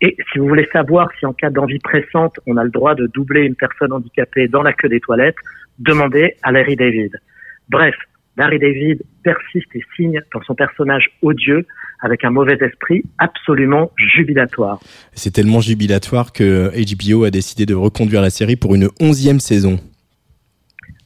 [0.00, 3.06] Et si vous voulez savoir si en cas d'envie pressante, on a le droit de
[3.06, 5.36] doubler une personne handicapée dans la queue des toilettes,
[5.78, 7.20] demandez à Larry David.
[7.68, 7.94] Bref,
[8.36, 11.66] Larry David persiste et signe dans son personnage odieux
[12.00, 14.78] avec un mauvais esprit absolument jubilatoire.
[15.12, 19.80] C'est tellement jubilatoire que HBO a décidé de reconduire la série pour une onzième saison.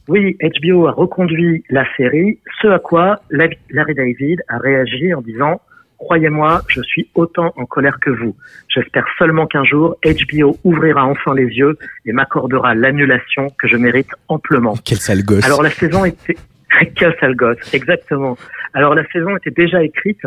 [0.07, 5.61] Oui, HBO a reconduit la série, ce à quoi Larry David a réagi en disant
[6.03, 8.35] Croyez-moi, je suis autant en colère que vous.
[8.67, 14.09] J'espère seulement qu'un jour, HBO ouvrira enfin les yeux et m'accordera l'annulation que je mérite
[14.27, 14.75] amplement.
[14.83, 15.45] Quel sale gosse.
[15.45, 16.35] Alors la saison était...
[16.95, 18.37] Quel sale gosse, exactement.
[18.73, 20.19] Alors la saison était déjà écrite,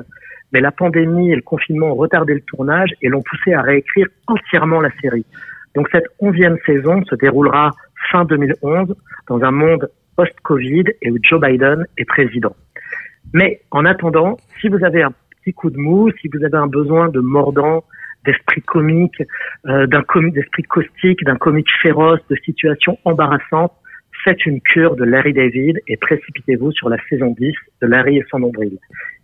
[0.51, 4.07] mais la pandémie et le confinement ont retardé le tournage et l'ont poussé à réécrire
[4.29, 5.27] entièrement la série.
[5.75, 7.73] Donc cette onzième saison se déroulera
[8.11, 8.95] fin 2011
[9.29, 12.57] dans un monde post-Covid et où Joe Biden est président.
[13.35, 15.13] Mais en attendant, si vous avez un
[15.47, 17.85] petit coup de mou, si vous avez un besoin de mordant,
[18.25, 19.23] d'esprit comique,
[19.67, 23.73] euh, d'un d'esprit caustique, d'un comique féroce, de situations embarrassantes,
[24.25, 28.25] faites une cure de Larry David et précipitez-vous sur la saison 10 de Larry et
[28.29, 28.77] son nombril.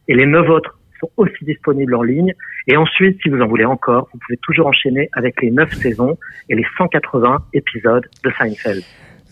[0.07, 2.35] Et les neuf autres sont aussi disponibles en ligne.
[2.69, 6.17] Et ensuite, si vous en voulez encore, vous pouvez toujours enchaîner avec les neuf saisons
[6.49, 8.85] et les 180 épisodes de Seinfeld.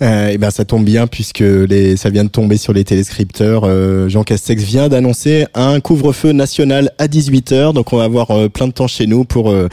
[0.02, 3.64] Euh, et ben ça tombe bien puisque les, ça vient de tomber sur les téléscripteurs.
[3.64, 8.48] Euh, Jean Castex vient d'annoncer un couvre-feu national à 18h, donc on va avoir euh,
[8.48, 9.68] plein de temps chez nous pour euh,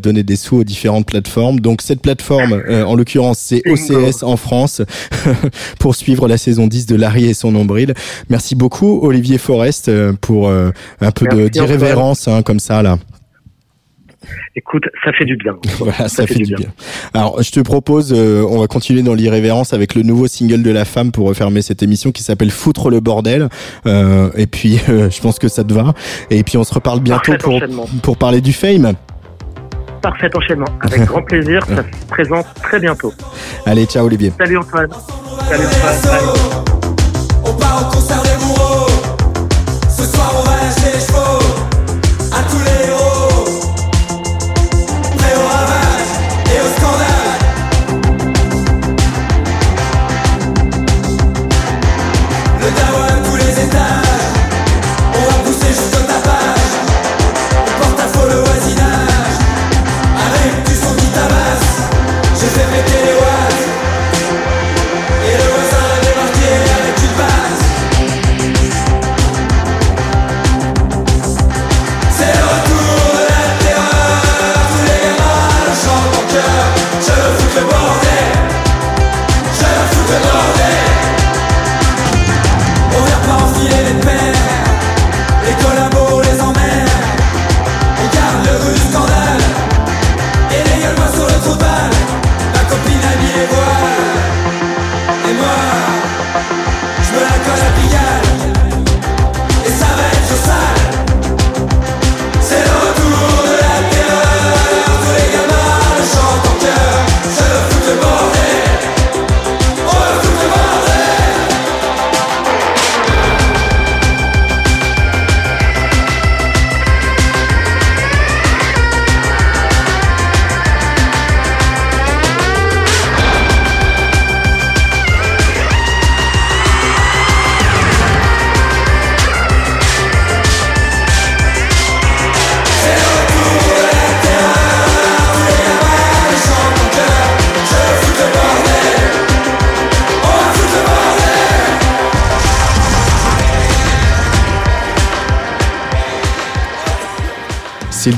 [0.00, 1.60] donner des sous aux différentes plateformes.
[1.60, 4.82] Donc cette plateforme, en l'occurrence, c'est OCS en France
[5.78, 7.94] pour suivre la saison 10 de Larry et son nombril.
[8.28, 9.90] Merci beaucoup Olivier Forest
[10.20, 12.98] pour un peu d'irrévérence hein, comme ça là.
[14.56, 15.56] Écoute, ça fait du bien.
[15.78, 16.68] Voilà, ça, fait, du bien.
[17.12, 20.70] Alors, je te propose, euh, on va continuer dans l'irrévérence avec le nouveau single de
[20.70, 23.48] la femme pour refermer cette émission qui s'appelle Foutre le bordel.
[23.86, 25.92] Euh, et puis, euh, je pense que ça te va.
[26.30, 27.60] Et puis, on se reparle bientôt pour,
[28.02, 28.94] pour parler du fame.
[30.00, 30.66] Parfait enchaînement.
[30.80, 31.64] Avec grand plaisir.
[31.66, 33.12] Ça se présente très bientôt.
[33.66, 34.32] Allez, ciao Olivier.
[34.38, 34.90] Salut Antoine.
[35.48, 36.64] Salut Antoine.
[37.44, 38.63] On part au concert des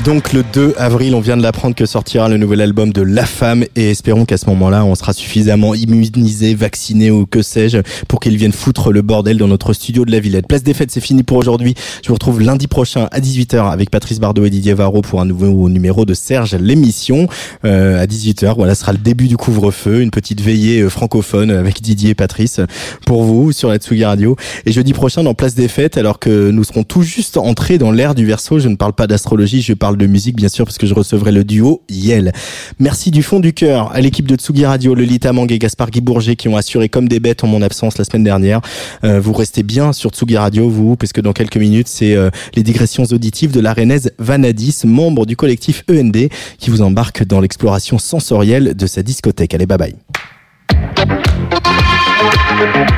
[0.07, 3.25] donc le 2 avril, on vient de l'apprendre que sortira le nouvel album de La
[3.25, 8.21] Femme et espérons qu'à ce moment-là, on sera suffisamment immunisé, vacciné ou que sais-je pour
[8.21, 10.47] qu'ils viennent foutre le bordel dans notre studio de la Villette.
[10.47, 11.75] Place des fêtes, c'est fini pour aujourd'hui.
[12.03, 15.25] Je vous retrouve lundi prochain à 18h avec Patrice Bardot et Didier Varro pour un
[15.25, 17.27] nouveau numéro de Serge l'émission
[17.65, 18.55] euh, à 18h.
[18.55, 22.15] Voilà, ce sera le début du couvre-feu, une petite veillée euh, francophone avec Didier et
[22.15, 22.61] Patrice
[23.05, 24.37] pour vous sur la Tsugi Radio.
[24.65, 27.91] Et jeudi prochain dans Place des fêtes, alors que nous serons tout juste entrés dans
[27.91, 30.77] l'ère du verso, je ne parle pas d'astrologie, je parle de musique bien sûr parce
[30.77, 32.31] que je recevrai le duo Yel.
[32.79, 36.01] Merci du fond du cœur à l'équipe de Tsugi Radio, Lolita Mang et Gaspard Guy
[36.01, 38.61] Bourget qui ont assuré comme des bêtes en mon absence la semaine dernière.
[39.03, 42.29] Euh, vous restez bien sur Tsugi Radio vous parce que dans quelques minutes c'est euh,
[42.55, 47.39] les digressions auditives de la Rennaise Vanadis, membre du collectif END qui vous embarque dans
[47.39, 49.53] l'exploration sensorielle de sa discothèque.
[49.53, 49.95] Allez bye bye.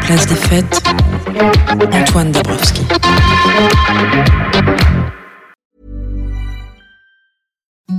[0.02, 0.82] Place des fêtes,
[1.92, 2.82] Antoine Dabrowski.
[7.90, 7.99] Mm-hmm.